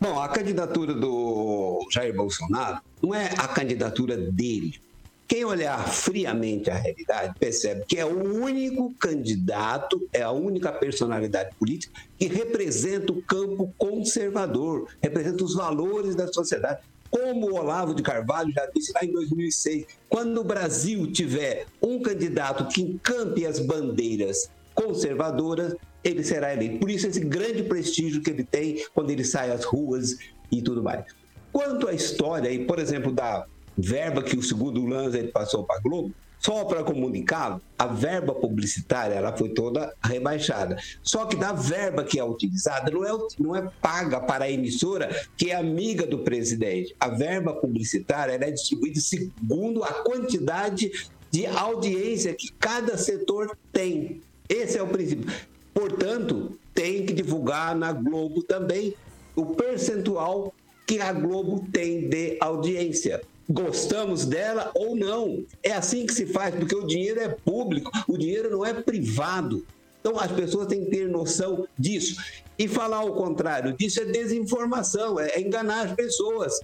[0.00, 4.80] Bom, a candidatura do Jair Bolsonaro não é a candidatura dele.
[5.26, 11.54] Quem olhar friamente a realidade percebe que é o único candidato, é a única personalidade
[11.56, 16.80] política que representa o campo conservador, representa os valores da sociedade.
[17.10, 22.02] Como o Olavo de Carvalho já disse lá em 2006, quando o Brasil tiver um
[22.02, 26.80] candidato que encampe as bandeiras conservadoras, ele será eleito.
[26.80, 30.18] Por isso, esse grande prestígio que ele tem quando ele sai às ruas
[30.52, 31.04] e tudo mais.
[31.52, 33.46] Quanto à história, e, por exemplo, da
[33.76, 36.14] verba que o segundo Lanza ele passou para a Globo,
[36.44, 40.76] só para comunicá-lo, a verba publicitária ela foi toda rebaixada.
[41.02, 45.08] Só que da verba que é utilizada, não é, não é paga para a emissora
[45.38, 46.94] que é amiga do presidente.
[47.00, 50.90] A verba publicitária é distribuída segundo a quantidade
[51.30, 54.20] de audiência que cada setor tem.
[54.46, 55.32] Esse é o princípio.
[55.72, 58.94] Portanto, tem que divulgar na Globo também
[59.34, 60.52] o percentual
[60.86, 63.22] que a Globo tem de audiência.
[63.48, 65.44] Gostamos dela ou não.
[65.62, 69.66] É assim que se faz, porque o dinheiro é público, o dinheiro não é privado.
[70.00, 72.22] Então as pessoas têm que ter noção disso.
[72.58, 76.58] E falar o contrário disso é desinformação, é enganar as pessoas.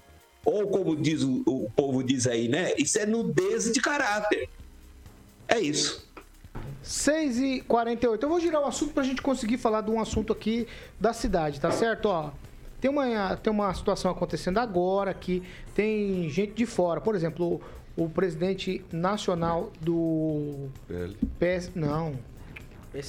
[0.45, 2.73] Ou como diz o, o povo diz aí, né?
[2.79, 4.49] Isso é nudez de caráter.
[5.49, 6.09] É isso.
[6.83, 10.33] 6 e 48 Eu vou girar o assunto pra gente conseguir falar de um assunto
[10.33, 10.67] aqui
[10.99, 12.07] da cidade, tá certo?
[12.07, 12.31] Ó,
[12.81, 15.43] tem uma, tem uma situação acontecendo agora que
[15.75, 17.01] tem gente de fora.
[17.01, 17.61] Por exemplo,
[17.97, 20.69] o, o presidente nacional do
[21.39, 21.73] PS.
[21.75, 22.15] Não.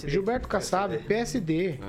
[0.05, 1.80] Gilberto Kassab, PSD.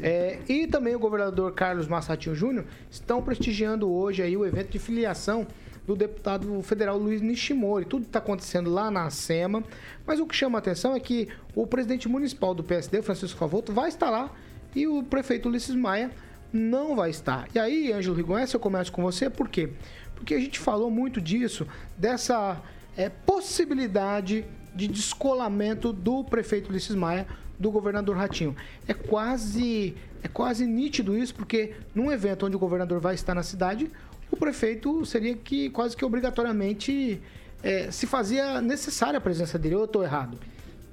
[0.00, 4.78] É, e também o governador Carlos Massatinho Júnior estão prestigiando hoje aí o evento de
[4.78, 5.46] filiação
[5.86, 7.86] do deputado federal Luiz Nishimori.
[7.86, 9.64] Tudo está acontecendo lá na SEMA,
[10.06, 13.72] mas o que chama a atenção é que o presidente municipal do PSD, Francisco Favoto,
[13.72, 14.30] vai estar lá
[14.76, 16.10] e o prefeito Ulisses Maia
[16.52, 17.48] não vai estar.
[17.54, 19.70] E aí, Ângelo Rigon, essa eu começo com você, por quê?
[20.14, 22.60] Porque a gente falou muito disso, dessa
[22.96, 24.44] é, possibilidade
[24.74, 27.26] de descolamento do prefeito Ulisses Maia
[27.58, 28.54] do governador Ratinho.
[28.86, 33.42] É quase, é quase nítido isso, porque num evento onde o governador vai estar na
[33.42, 33.90] cidade,
[34.30, 37.20] o prefeito seria que quase que obrigatoriamente
[37.62, 39.74] é, se fazia necessária a presença dele.
[39.74, 40.38] Ou eu estou errado?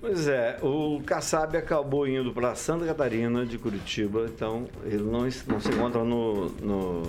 [0.05, 5.59] Pois é, o Kassab acabou indo para Santa Catarina de Curitiba, então ele não, não
[5.59, 6.49] se encontra no.
[6.61, 7.01] no,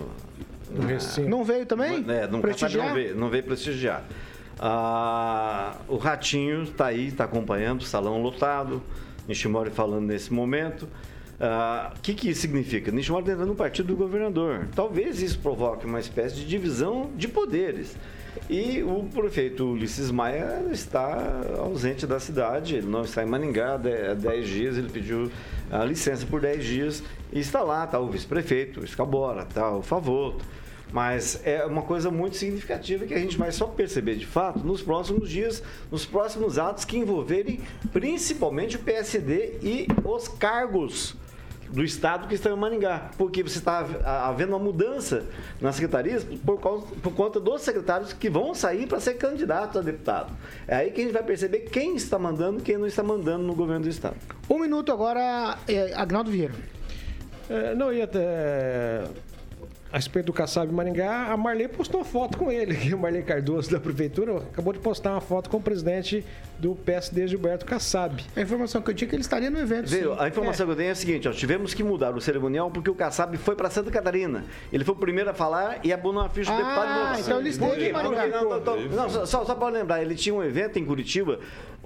[0.71, 2.05] na- Não veio também?
[2.09, 2.41] É, não,
[2.89, 4.03] não veio, não veio prestigiar.
[4.59, 8.83] Ah, o Ratinho está aí, está acompanhando, salão lotado,
[9.29, 10.89] Nishimori falando nesse momento.
[11.39, 12.91] Ah, O que, que isso significa?
[12.91, 14.67] Nishimori está entrando no partido do governador.
[14.75, 17.95] Talvez isso provoque uma espécie de divisão de poderes.
[18.49, 23.77] E o prefeito Ulisses Maia está ausente da cidade, ele não está em Maningá há
[23.77, 25.31] de- há 10 dias, ele pediu
[25.71, 27.03] a licença por 10 dias.
[27.33, 30.45] E está lá, está o vice-prefeito, o Escabora, está o Favoto.
[30.93, 34.81] Mas é uma coisa muito significativa que a gente vai só perceber de fato nos
[34.81, 35.61] próximos dias,
[35.91, 37.61] nos próximos atos que envolverem
[37.93, 41.17] principalmente o PSD e os cargos
[41.77, 43.11] do Estado que estão em Maningá.
[43.19, 43.87] Porque você está
[44.27, 45.25] havendo uma mudança
[45.61, 49.83] nas secretarias por, causa- por conta dos secretários que vão sair para ser candidatos a
[49.83, 50.33] deputado.
[50.67, 53.45] É aí que a gente vai perceber quem está mandando e quem não está mandando
[53.45, 54.17] no governo do Estado.
[54.49, 56.55] Um minuto agora, é, Agnaldo Vieira.
[57.51, 59.05] É, não, ia até.
[59.97, 63.71] A respeito do Kassab Maringá, a Marley postou uma foto com ele, o Marley Cardoso
[63.71, 66.23] da Prefeitura acabou de postar uma foto com o presidente
[66.59, 68.23] do PSD, Gilberto Kassab.
[68.37, 69.89] A informação que eu tinha é que ele estaria no evento.
[69.89, 70.21] Veio, sim.
[70.21, 72.91] a informação que eu tenho é a seguinte: ó, tivemos que mudar o cerimonial porque
[72.91, 74.45] o Kassab foi para Santa Catarina.
[74.71, 77.21] Ele foi o primeiro a falar e abonou a ficha do Ah, deputado.
[77.21, 78.23] então ele esteve em Maringá.
[78.25, 81.41] Porque- não, não, não, não, só, só para lembrar, ele tinha um evento em Curitiba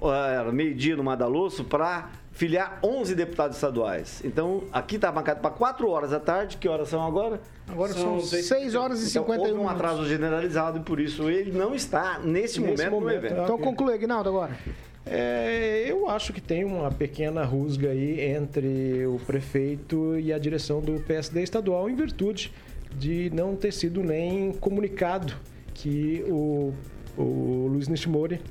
[0.09, 4.21] era meio-dia no Madalosso, para filiar 11 deputados estaduais.
[4.23, 6.57] Então, aqui está marcado para 4 horas da tarde.
[6.57, 7.39] Que horas são agora?
[7.67, 9.75] Agora são 6 horas e então, 51 houve um minutos.
[9.75, 13.41] atraso generalizado e por isso ele não está nesse, Nesse momento, no momento, evento.
[13.43, 14.57] Então conclui, Aguinaldo, agora.
[15.05, 20.79] É, eu acho que tem uma pequena rusga aí entre o prefeito e a direção
[20.79, 22.53] do PSD estadual, em virtude
[22.95, 25.33] de não ter sido nem comunicado
[25.73, 26.73] que o,
[27.17, 28.41] o Luiz Nishimori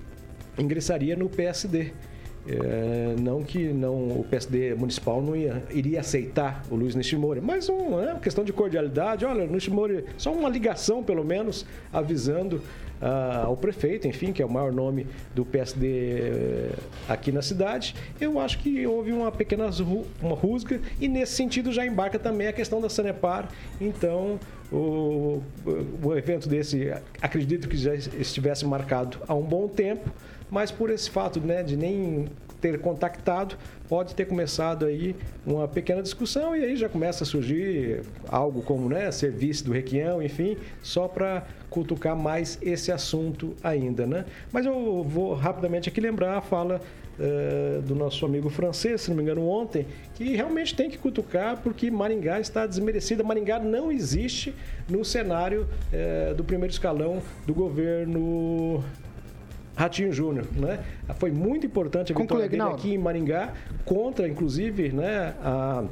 [0.58, 1.92] ingressaria no PSD.
[2.48, 7.68] É, não que não, o PSD municipal não ia, iria aceitar o Luiz Nishimori, mas
[7.68, 9.24] um, é uma questão de cordialidade.
[9.24, 12.62] Olha, Nishimori, só uma ligação pelo menos avisando
[13.00, 16.72] ah, ao prefeito, enfim, que é o maior nome do PSD eh,
[17.08, 17.94] aqui na cidade.
[18.20, 19.70] Eu acho que houve uma pequena
[20.20, 23.48] uma rusga e nesse sentido já embarca também a questão da Sanepar.
[23.80, 24.38] Então,
[24.70, 25.42] o,
[26.02, 26.92] o evento desse,
[27.22, 30.10] acredito que já estivesse marcado há um bom tempo,
[30.50, 32.28] mas por esse fato né, de nem
[32.60, 33.56] ter contactado,
[33.88, 38.88] pode ter começado aí uma pequena discussão e aí já começa a surgir algo como
[38.88, 44.26] né, ser vice do Requião, enfim, só para cutucar mais esse assunto ainda, né?
[44.52, 46.80] Mas eu vou rapidamente aqui lembrar a fala
[47.18, 51.58] eh, do nosso amigo francês, se não me engano, ontem, que realmente tem que cutucar
[51.62, 53.22] porque Maringá está desmerecida.
[53.22, 54.54] Maringá não existe
[54.88, 58.82] no cenário eh, do primeiro escalão do governo
[59.74, 60.80] Ratinho Júnior, né?
[61.18, 63.54] Foi muito importante a Conclui, vitória dele aqui em Maringá,
[63.84, 65.84] contra, inclusive, né, a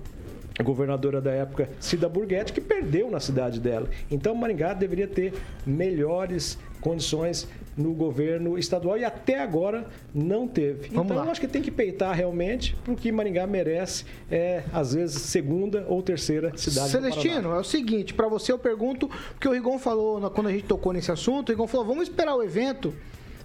[0.62, 3.88] governadora da época, Cida Burguetti, que perdeu na cidade dela.
[4.10, 5.32] Então, Maringá deveria ter
[5.64, 10.88] melhores condições no governo estadual e até agora não teve.
[10.88, 11.24] Vamos então, lá.
[11.26, 16.02] eu acho que tem que peitar realmente, porque Maringá merece, é, às vezes, segunda ou
[16.02, 16.90] terceira cidade.
[16.90, 20.64] Celestino, é o seguinte, pra você eu pergunto, porque o Rigon falou, quando a gente
[20.64, 22.92] tocou nesse assunto, o Rigon falou, vamos esperar o evento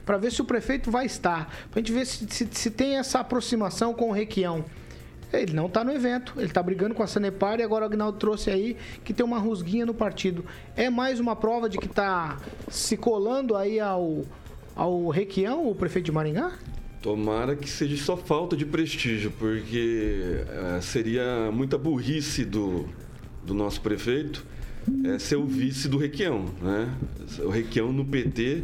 [0.06, 3.20] pra ver se o prefeito vai estar, pra gente ver se, se, se tem essa
[3.20, 4.66] aproximação com o Requião.
[5.32, 8.20] Ele não tá no evento, ele tá brigando com a Sanepar e agora o Agnaldo
[8.20, 10.46] trouxe aí que tem uma rusguinha no partido.
[10.76, 12.38] É mais uma prova de que tá
[12.70, 14.24] se colando aí ao,
[14.76, 16.52] ao Requião, o prefeito de Maringá?
[17.02, 22.88] Tomara que seja só falta de prestígio, porque eh, seria muita burrice do,
[23.44, 24.46] do nosso prefeito
[25.04, 26.46] eh, ser o vice do Requião.
[26.62, 26.96] Né?
[27.40, 28.64] O Requião no PT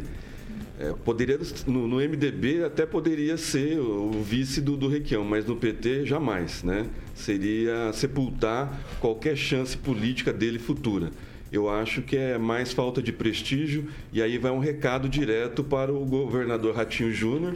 [0.80, 5.44] eh, poderia, no, no MDB até poderia ser o, o vice do, do Requião, mas
[5.44, 6.62] no PT jamais.
[6.62, 6.86] Né?
[7.14, 11.10] Seria sepultar qualquer chance política dele futura.
[11.52, 15.92] Eu acho que é mais falta de prestígio e aí vai um recado direto para
[15.92, 17.54] o governador Ratinho Júnior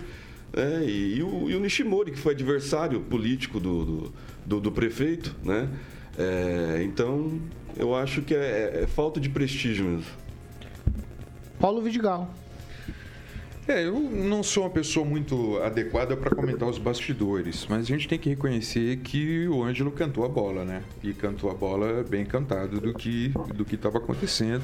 [0.53, 4.13] é, e, e o, e o Nishimori, que foi adversário político do, do,
[4.47, 5.69] do- do prefeito, né?
[6.19, 7.41] É, então,
[7.77, 10.05] eu acho que é, é falta de prestígio mesmo.
[11.59, 12.33] Paulo Vidigal.
[13.67, 18.07] É, eu não sou uma pessoa muito adequada para comentar os bastidores, mas a gente
[18.07, 20.83] tem que reconhecer que o Ângelo cantou a bola, né?
[21.03, 24.63] E cantou a bola bem cantado do que do que estava acontecendo,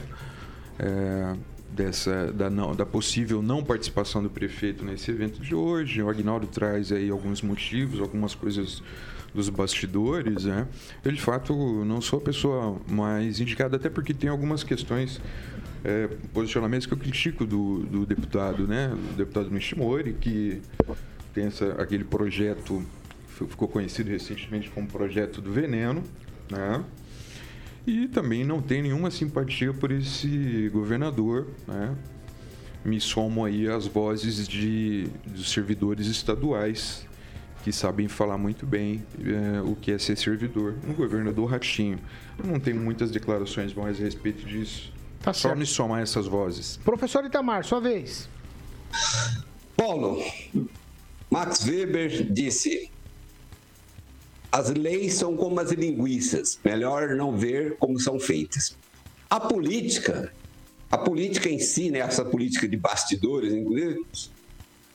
[0.79, 1.35] é,
[1.71, 6.03] dessa da não da possível não participação do prefeito nesse evento de hoje.
[6.03, 8.83] O Agnaldo traz aí alguns motivos, algumas coisas
[9.35, 10.69] dos bastidores, né?
[11.03, 11.55] Eu de fato
[11.87, 15.23] não sou a pessoa mais indicada, até porque tem algumas questões
[15.85, 18.89] é, posicionamentos que eu critico do, do deputado, né?
[18.89, 20.61] Do deputado Nishimori, que
[21.33, 22.85] tem essa, aquele projeto,
[23.49, 26.03] ficou conhecido recentemente como projeto do veneno,
[26.51, 26.85] né?
[27.87, 31.97] E também não tem nenhuma simpatia por esse governador, né?
[32.85, 37.07] Me somo aí às vozes de, dos servidores estaduais
[37.63, 40.77] que sabem falar muito bem é, o que é ser servidor.
[40.89, 41.99] Um governador ratinho.
[42.39, 44.91] Eu não tenho muitas declarações mais a respeito disso.
[45.23, 46.79] Tá me somar essas vozes.
[46.79, 48.29] Professor Itamar, sua vez.
[49.77, 50.23] Paulo,
[51.31, 52.91] Max Weber disse:
[54.51, 58.77] as leis são como as linguiças, melhor não ver como são feitas.
[59.29, 60.33] A política,
[60.91, 64.05] a política em si, né, essa política de bastidores, inclusive,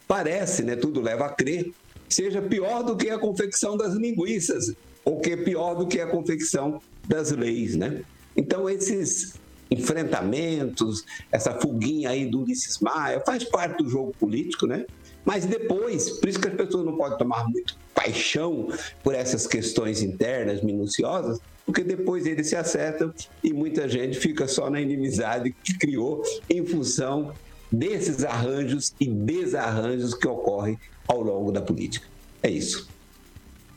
[0.07, 1.71] parece, né, tudo leva a crer,
[2.09, 4.73] seja pior do que a confecção das linguiças,
[5.05, 8.03] ou que é pior do que a confecção das leis, né?
[8.35, 9.35] Então esses
[9.69, 14.85] enfrentamentos, essa fuguinha aí do Ulisses Maia, faz parte do jogo político, né?
[15.23, 18.69] Mas depois, por isso que as pessoas não podem tomar muito paixão
[19.03, 23.11] por essas questões internas, minuciosas, porque depois eles se acertam
[23.43, 27.33] e muita gente fica só na inimizade que criou em função
[27.71, 32.05] desses arranjos e desarranjos que ocorrem ao longo da política.
[32.43, 32.87] É isso.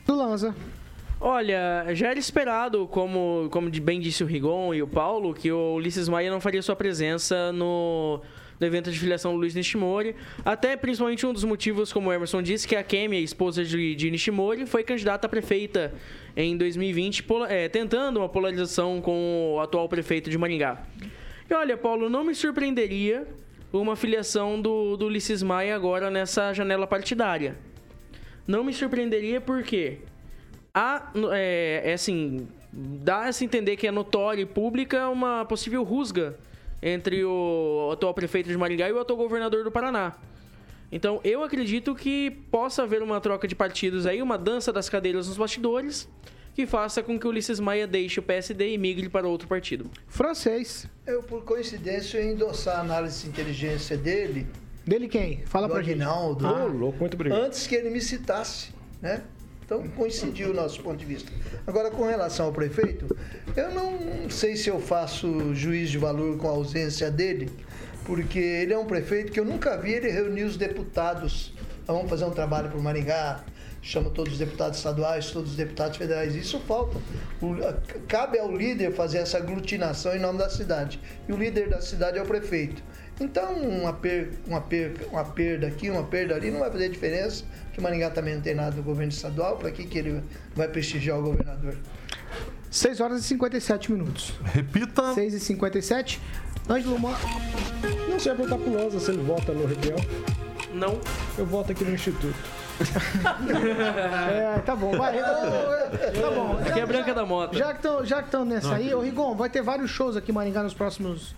[0.05, 0.55] Do Lanza.
[1.21, 5.73] Olha, já era esperado, como, como bem disse o Rigon e o Paulo, que o
[5.75, 8.21] Ulisses Maia não faria sua presença no,
[8.57, 10.15] no evento de filiação do Luiz Nishimori.
[10.45, 13.95] Até principalmente um dos motivos, como o Emerson disse, que a Kemi, a esposa de,
[13.95, 15.93] de Nishimori, foi candidata a prefeita
[16.37, 20.83] em 2020, pola- é, tentando uma polarização com o atual prefeito de Maringá.
[21.49, 23.27] E olha, Paulo, não me surpreenderia
[23.73, 27.57] uma filiação do, do Ulisses Maia agora nessa janela partidária.
[28.47, 29.97] Não me surpreenderia porque
[30.73, 35.83] há, é, é assim, dá a se entender que é notória e pública uma possível
[35.83, 36.35] rusga
[36.81, 40.15] entre o atual prefeito de Maringá e o atual governador do Paraná.
[40.91, 45.27] Então, eu acredito que possa haver uma troca de partidos aí, uma dança das cadeiras
[45.27, 46.07] nos bastidores,
[46.55, 49.89] que faça com que o Ulisses Maia deixe o PSD e migre para outro partido.
[50.07, 50.87] Francês.
[51.05, 54.47] Eu, por coincidência, ia endossar a análise de inteligência dele.
[54.85, 55.45] Dele quem?
[55.45, 56.01] Fala do pra gente.
[56.01, 56.47] Aguinaldo.
[56.47, 57.43] Ah, louco, muito obrigado.
[57.43, 59.21] Antes que ele me citasse, né?
[59.69, 61.31] Então coincidiu o nosso ponto de vista.
[61.67, 63.15] Agora, com relação ao prefeito,
[63.55, 67.51] eu não sei se eu faço juiz de valor com a ausência dele,
[68.03, 71.53] porque ele é um prefeito que eu nunca vi ele reunir os deputados.
[71.87, 73.43] "Ah, Vamos fazer um trabalho para o Maringá,
[73.79, 76.33] chama todos os deputados estaduais, todos os deputados federais.
[76.35, 76.97] Isso falta.
[77.39, 77.55] O-
[78.07, 80.99] cabe ao líder fazer essa aglutinação em nome da cidade.
[81.27, 82.81] E o líder da cidade é o prefeito.
[83.19, 87.43] Então, uma, per, uma, per, uma perda aqui, uma perda ali, não vai fazer diferença,
[87.65, 90.23] porque Maringá também não tem nada do governo estadual, para que, que ele
[90.55, 91.75] vai prestigiar o governador?
[92.71, 94.33] 6 horas e 57 minutos.
[94.53, 95.13] Repita.
[95.13, 96.21] 6 e 57.
[96.69, 97.09] Ângelo Mo...
[98.09, 99.97] Não sei perguntar pro Lanza se ele vota no Requião.
[100.73, 100.99] Não.
[101.37, 102.35] Eu voto aqui no Instituto.
[104.31, 105.19] É, tá bom, vai.
[105.19, 106.57] Tá bom.
[106.65, 107.57] Aqui é Branca da Mota.
[107.57, 110.33] Já que estão nessa Não, aí, aqui- ô Rigon, vai ter vários shows aqui em
[110.33, 111.35] Maringá nos próximos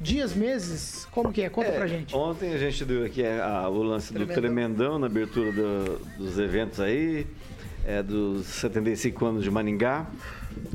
[0.00, 1.06] dias, meses.
[1.10, 1.48] Como que é?
[1.50, 2.14] Conta É, pra gente.
[2.16, 4.42] Ontem a gente deu aqui a- o lance do Tremendão.
[4.42, 7.26] Tremendão na abertura do- dos eventos aí,
[7.84, 10.06] é, dos 75 anos de Maringá.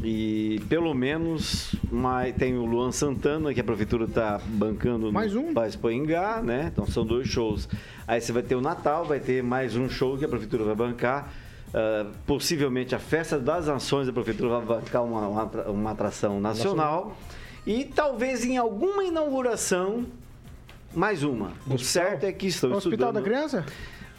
[0.04, 5.54] E pelo menos mais, tem o Luan Santana, que a prefeitura está bancando Mais um?
[5.54, 6.70] para Expoingá, né?
[6.72, 7.68] Então são dois shows.
[8.08, 10.76] Aí você vai ter o Natal, vai ter mais um show que a prefeitura vai
[10.76, 11.32] bancar.
[11.74, 17.18] Ah, possivelmente a Festa das Nações, a prefeitura vai bancar uma, uma, uma atração nacional.
[17.66, 20.06] E talvez em alguma inauguração,
[20.94, 21.52] mais uma.
[21.68, 23.16] O certo é que estão O Hospital estudando...
[23.16, 23.66] da Criança?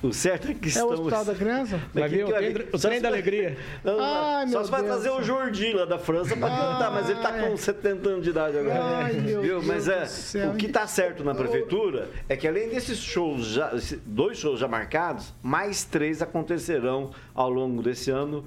[0.03, 0.99] O certo é que É estamos...
[0.99, 1.81] o Hospital da Criança?
[1.95, 3.57] Vai vir o trem- o trem da alegria.
[3.83, 5.23] Não, não, Ai, só meu se vai Deus trazer o.
[5.23, 8.85] Jordi lá da França para cantar, mas ele tá com 70 anos de idade agora.
[8.85, 9.63] Ai, meu Viu?
[9.63, 10.51] Mas Deus é, do céu.
[10.51, 13.73] o que tá certo na prefeitura é que além desses shows, já,
[14.05, 18.45] dois shows já marcados, mais três acontecerão ao longo desse ano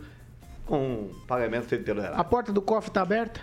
[0.67, 2.21] com pagamento feito pelo Heraldo.
[2.21, 3.41] A porta do cofre tá aberta?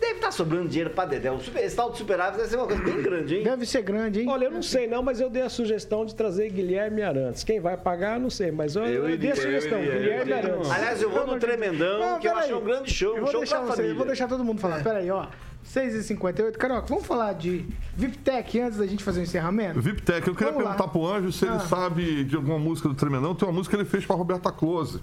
[0.00, 1.30] Deve estar sobrando dinheiro para Dedé.
[1.30, 3.42] O super- Esse tal de superávit deve ser uma coisa bem grande, hein?
[3.44, 4.28] Deve ser grande, hein?
[4.28, 7.44] Olha, eu não sei não, mas eu dei a sugestão de trazer Guilherme Arantes.
[7.44, 10.70] Quem vai pagar, não sei, mas eu, eu dei a sugestão, Guilherme Arantes.
[10.70, 12.44] Aliás, eu vou no Tremendão, Não, que eu peraí.
[12.50, 14.82] achei um grande show, Eu vou show deixar você, eu vou deixar todo mundo falar.
[14.82, 15.26] Pera aí, ó.
[15.62, 16.56] 6h58.
[16.56, 19.80] Caroca, vamos falar de VIPTEC antes da gente fazer o encerramento?
[19.80, 20.74] VIPTEC, eu queria Vamos lá.
[20.74, 21.60] perguntar pro Anjo se ele Ah.
[21.60, 23.34] sabe de alguma música do Tremendão.
[23.34, 25.00] Tem uma música que ele fez pra Roberta Close.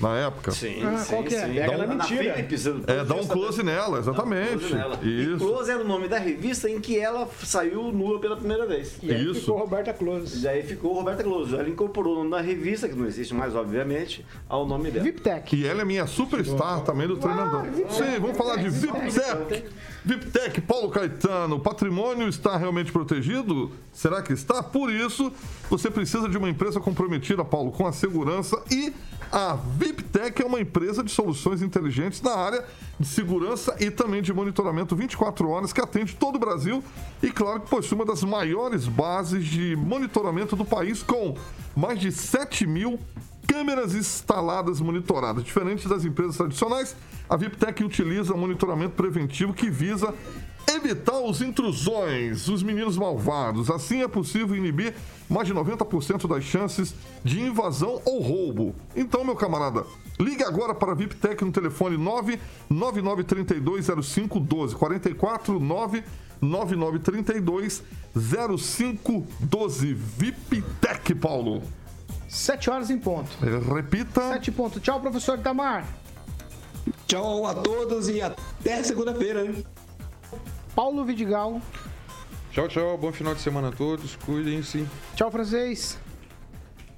[0.00, 0.50] Na época.
[0.50, 1.46] Sim, Ah, qual que é?
[1.46, 2.34] Pega Dá na um- mentira.
[2.88, 4.58] É, dá um close nela, exatamente.
[4.58, 4.98] Close nela.
[5.02, 5.34] Isso.
[5.34, 8.96] E Close era o nome da revista em que ela saiu nua pela primeira vez.
[9.02, 9.40] E aí Isso.
[9.40, 10.42] ficou Roberta Close.
[10.44, 11.54] E aí ficou Roberta Close.
[11.54, 15.04] Ela incorporou o nome da revista, que não existe mais, obviamente, ao nome dela.
[15.04, 15.56] VIPTEC.
[15.56, 17.64] E ela é minha superstar também do Tremendão.
[17.90, 19.64] Sim, vamos falar de VIPTEC.
[20.04, 23.70] VIPTEC, Paulo Caetano, o patrimônio está realmente protegido?
[23.92, 24.62] Será que está?
[24.62, 25.32] Por isso,
[25.70, 28.92] você precisa de uma empresa comprometida, Paulo, com a segurança e
[29.32, 32.62] a VIPTEC é uma empresa de soluções inteligentes na área
[33.00, 36.84] de segurança e também de monitoramento 24 horas que atende todo o Brasil
[37.22, 41.34] e, claro, que possui uma das maiores bases de monitoramento do país com
[41.74, 43.00] mais de 7 mil
[43.48, 45.42] câmeras instaladas monitoradas.
[45.42, 46.94] Diferente das empresas tradicionais,
[47.28, 50.14] a VIPTEC utiliza monitoramento preventivo que visa
[50.68, 53.70] evitar os intrusões, os meninos malvados.
[53.70, 54.94] Assim é possível inibir
[55.28, 56.94] mais de 90% das chances
[57.24, 58.74] de invasão ou roubo.
[58.94, 59.84] Então, meu camarada,
[60.18, 61.96] ligue agora para a VIPTEC no telefone
[62.70, 67.82] 999320512 44 99932
[68.14, 71.62] 0512 VIPTEC, Paulo.
[72.28, 73.30] 7 horas em ponto.
[73.74, 74.32] Repita.
[74.32, 74.78] 7 ponto.
[74.80, 75.86] Tchau, professor Itamar.
[77.06, 79.54] Tchau a todos e até segunda-feira.
[80.74, 81.60] Paulo Vidigal.
[82.50, 82.98] Tchau, tchau.
[82.98, 84.16] Bom final de semana a todos.
[84.16, 84.86] Cuidem-se.
[85.14, 85.98] Tchau, francês.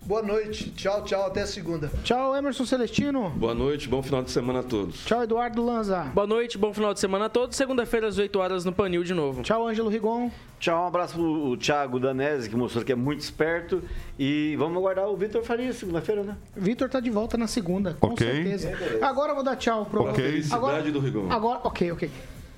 [0.03, 0.71] Boa noite.
[0.73, 1.27] Tchau, tchau.
[1.27, 1.91] Até segunda.
[2.03, 3.31] Tchau, Emerson Celestino.
[3.31, 5.03] Boa noite, bom final de semana a todos.
[5.07, 6.03] Tchau, Eduardo Lanza.
[6.15, 7.57] Boa noite, bom final de semana a todos.
[7.57, 9.43] Segunda-feira às 8 horas no Panil de novo.
[9.43, 10.31] Tchau, Ângelo Rigon.
[10.61, 13.83] Tchau, um abraço pro Thiago Danese, que mostrou que é muito esperto.
[14.19, 16.37] E vamos aguardar o Vitor Faria segunda-feira, né?
[16.55, 18.27] Vitor tá de volta na segunda, com Ok.
[18.27, 18.77] certeza.
[19.01, 20.03] Agora eu vou dar tchau pro.
[20.03, 20.43] Ok.
[20.51, 21.31] Agora, Cidade do Rigon.
[21.33, 22.11] agora, ok, ok.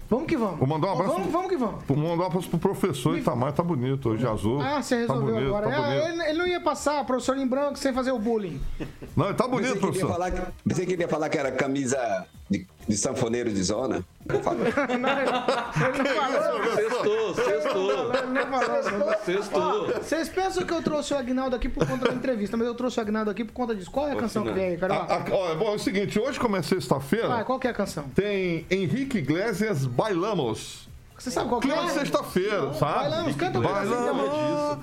[0.08, 0.58] Vamos que vamos.
[0.58, 1.12] Vou mandar um abraço.
[1.14, 1.84] Vamos, vamos que vamos.
[1.86, 4.60] Vou mandar um abraço pro professor Itamar, tá bonito hoje, azul.
[4.60, 5.68] Ah, você resolveu tá bonito, agora.
[5.70, 6.06] Tá Ah, bonito.
[6.22, 8.60] ele, ele não ia passar, professor em branco, sem fazer o bullying.
[9.16, 10.08] Não, tá bonito, Pensei que, ele ia professor.
[10.12, 14.04] falar, que- pensei que ele ia falar que era camisa de, de sanfoneiro de zona.
[16.74, 18.12] Sextou, sextou.
[18.14, 19.14] Ele não falou.
[19.24, 19.62] Sextou.
[19.62, 22.74] Ó, Vocês pensam que eu trouxe o Agnaldo aqui por conta da entrevista, mas eu
[22.74, 23.90] trouxe o Agnaldo aqui por conta disso.
[23.90, 25.12] Qual é a canção que vem aí, Carioca?
[25.14, 27.70] A- a- ó, bom, é o seguinte, hoje como é sexta-feira, Vai, qual que é
[27.70, 28.04] a canção?
[28.14, 30.86] tem Henrique Iglesias Bailamos.
[31.18, 31.88] Você sabe qual que é?
[31.88, 32.94] sexta-feira, sabe?
[32.94, 34.78] Bailamos, canta um pedacinho, Bailamos.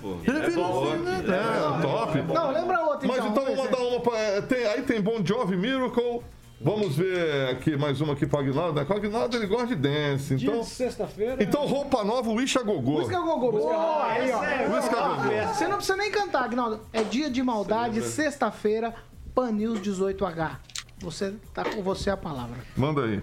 [1.29, 2.21] É, top.
[2.33, 3.29] Não, lembra outra Mas então.
[3.31, 4.17] então vamos vou mandar uma pra.
[4.17, 6.23] é, Tem, aí tem Bon Jovi Miracle.
[6.61, 8.79] Vamos ver aqui mais uma aqui pro Aguinaldo.
[8.79, 8.85] né?
[8.85, 10.35] Com o Aguinaldo ele gosta de dance.
[10.35, 11.43] Dia Então, de sexta-feira.
[11.43, 13.01] então roupa nova, Wish a Gogô.
[13.05, 13.51] Gogô.
[13.51, 14.69] Boa, aí, ó.
[14.69, 15.53] Música Ó, Gogô.
[15.53, 16.79] Você não precisa nem cantar, Agnaldo.
[16.93, 18.93] É dia de maldade, sexta-feira,
[19.35, 20.57] Pan News 18H.
[20.99, 22.55] Você tá com você a palavra.
[22.77, 23.21] Manda aí.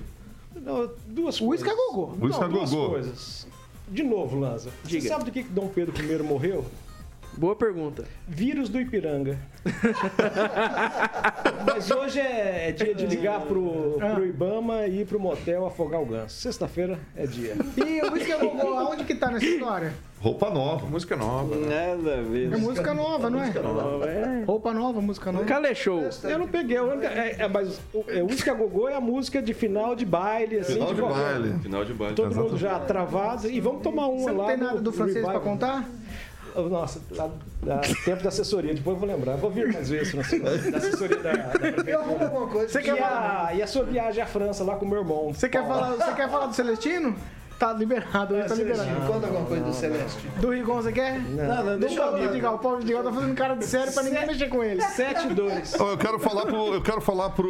[0.54, 1.66] Não, duas coisas.
[1.66, 2.12] A gogô.
[2.20, 2.90] Uísque a Não, duas gogô.
[2.90, 3.46] coisas.
[3.88, 4.70] De novo, Lanza.
[4.84, 5.00] Diga.
[5.00, 6.66] Você sabe do que que Dom Pedro I morreu?
[7.36, 8.04] Boa pergunta.
[8.28, 9.38] Vírus do Ipiranga.
[11.66, 16.00] Mas hoje é, é dia de ligar pro, pro Ibama e ir pro motel afogar
[16.02, 16.36] o ganso.
[16.40, 17.56] Sexta-feira é dia.
[17.76, 18.00] E
[18.32, 19.92] a Gogô, aonde que tá nessa história?
[20.20, 20.86] Roupa nova.
[20.86, 21.56] Música nova.
[21.56, 21.96] né?
[21.96, 22.52] Nada a ver.
[22.52, 23.50] É música nova, não é?
[23.54, 24.44] Nova, é.
[24.44, 25.44] Roupa nova, música nova.
[25.46, 26.02] Calê Show.
[26.24, 26.78] Eu não peguei.
[26.78, 30.04] única- É, é, mas o é, Whisky a Gogô é a música de final de
[30.04, 30.74] baile, assim.
[30.74, 31.58] Final de qualquer- baile.
[31.62, 32.14] Final de baile.
[32.14, 33.48] Todo mundo já travado.
[33.48, 34.46] E vamos tomar uma Você não lá.
[34.48, 35.88] tem nada do francês pra contar?
[36.54, 37.30] Nossa, lá,
[37.62, 39.36] lá, tempo da assessoria, depois eu vou lembrar.
[39.36, 42.68] Vou vir mais vezes na da assessoria da, da Eu arrumo alguma coisa.
[42.68, 43.46] Você e, quer falar?
[43.46, 45.32] a, e a sua viagem à França lá com o meu irmão.
[45.32, 47.16] Você quer falar, você quer falar do Celestino?
[47.60, 48.88] Tá liberado, hoje tá liberado.
[48.88, 50.26] Me conta alguma coisa do Celeste.
[50.40, 51.20] Do Rigon, você quer?
[51.20, 52.54] Não, não, Do deixa eu Vidigal.
[52.54, 54.80] O Paulo Vidigal tá fazendo cara de sério pra ninguém mexer com ele.
[54.82, 55.76] 7-2.
[55.78, 57.44] Ó, Eu quero falar pro, eu quero falar pro,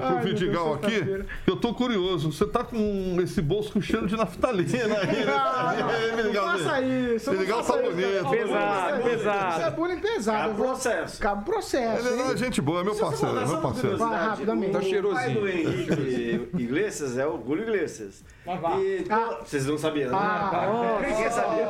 [0.00, 1.24] pro Ai, Vidigal Deus, aqui.
[1.46, 2.32] Eu tô curioso.
[2.32, 5.24] Você tá com esse bolso com cheiro de naftalina aí, né?
[5.84, 7.30] Não, não, Vidigal, não faça isso.
[7.30, 8.28] não Vidigal tá bonito.
[8.30, 9.50] Pesado, Isso é- pesado.
[9.50, 10.38] Isso é bullying pesado.
[10.48, 11.20] Cabe processo.
[11.20, 12.08] Cabe processo.
[12.08, 13.98] Ele é gente boa, é meu parceiro, é meu parceiro.
[13.98, 14.72] Vai rapidamente.
[14.72, 15.48] Tá O pai do cheirosinho.
[15.48, 18.24] Henrique Iglesias é o Julio Iglesias.
[18.80, 19.38] E Ah.
[19.44, 20.16] Vocês não sabiam, né?
[20.20, 21.68] Ah, Ninguém sabia.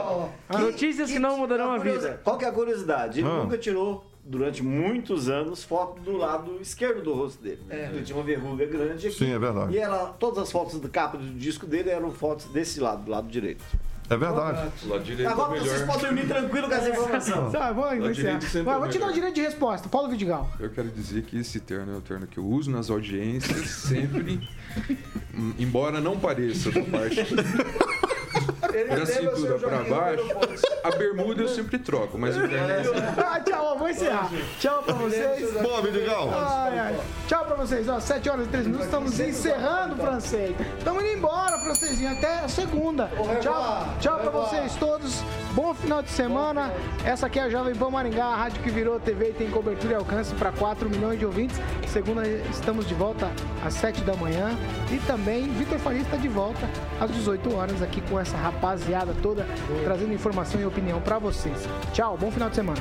[0.67, 2.21] Notícias que não mudarão a vida.
[2.25, 3.21] Qual que é a curiosidade?
[3.21, 3.43] Ele Ah.
[3.45, 7.61] nunca tirou, durante muitos anos, foto do lado esquerdo do rosto dele.
[7.71, 9.17] Ele tinha uma verruga grande aqui.
[9.19, 9.75] Sim, é verdade.
[9.75, 13.11] E ela, todas as fotos da capa do disco dele eram fotos desse lado, do
[13.11, 13.63] lado direito.
[14.11, 14.71] É verdade.
[15.19, 15.67] É Agora melhor.
[15.67, 17.51] vocês podem dormir tranquilo com essa informação.
[17.55, 19.13] Tá, vou Vai, é vou te dar o melhor.
[19.13, 19.89] direito de resposta.
[19.89, 20.51] Paulo Vidigal.
[20.61, 24.47] Eu quero dizer que esse terno é o terno que eu uso nas audiências sempre,
[25.59, 27.17] embora não pareça da parte
[28.83, 30.25] da cintura para baixo,
[30.83, 32.83] a bermuda eu sempre troco, mas o terno é
[33.19, 34.31] Ah, tchau, vou encerrar.
[34.59, 35.53] Tchau pra vocês.
[35.63, 36.31] Boa, Vidigal.
[36.35, 37.01] Ai, ai.
[37.29, 37.89] Tchau pra vocês.
[37.89, 38.87] Ó, 7 horas e 3 minutos.
[38.87, 40.57] Estamos encerrando, francês.
[40.79, 42.11] Estamos indo embora, francesinho.
[42.11, 43.11] Até a segunda.
[43.41, 45.23] Tchau, tchau pra vocês todos.
[45.53, 46.73] Bom final de semana.
[47.05, 49.93] Essa aqui é a Jovem Pan Maringá, a rádio que virou TV e tem cobertura
[49.93, 51.57] e alcance para 4 milhões de ouvintes.
[51.87, 53.31] Segunda, estamos de volta
[53.65, 54.51] às 7 da manhã.
[54.91, 56.69] E também, Vitor Faria está de volta
[57.01, 59.47] às 18 horas aqui com essa rapaziada toda,
[59.85, 61.69] trazendo informação e opinião para vocês.
[61.93, 62.81] Tchau, bom final de semana.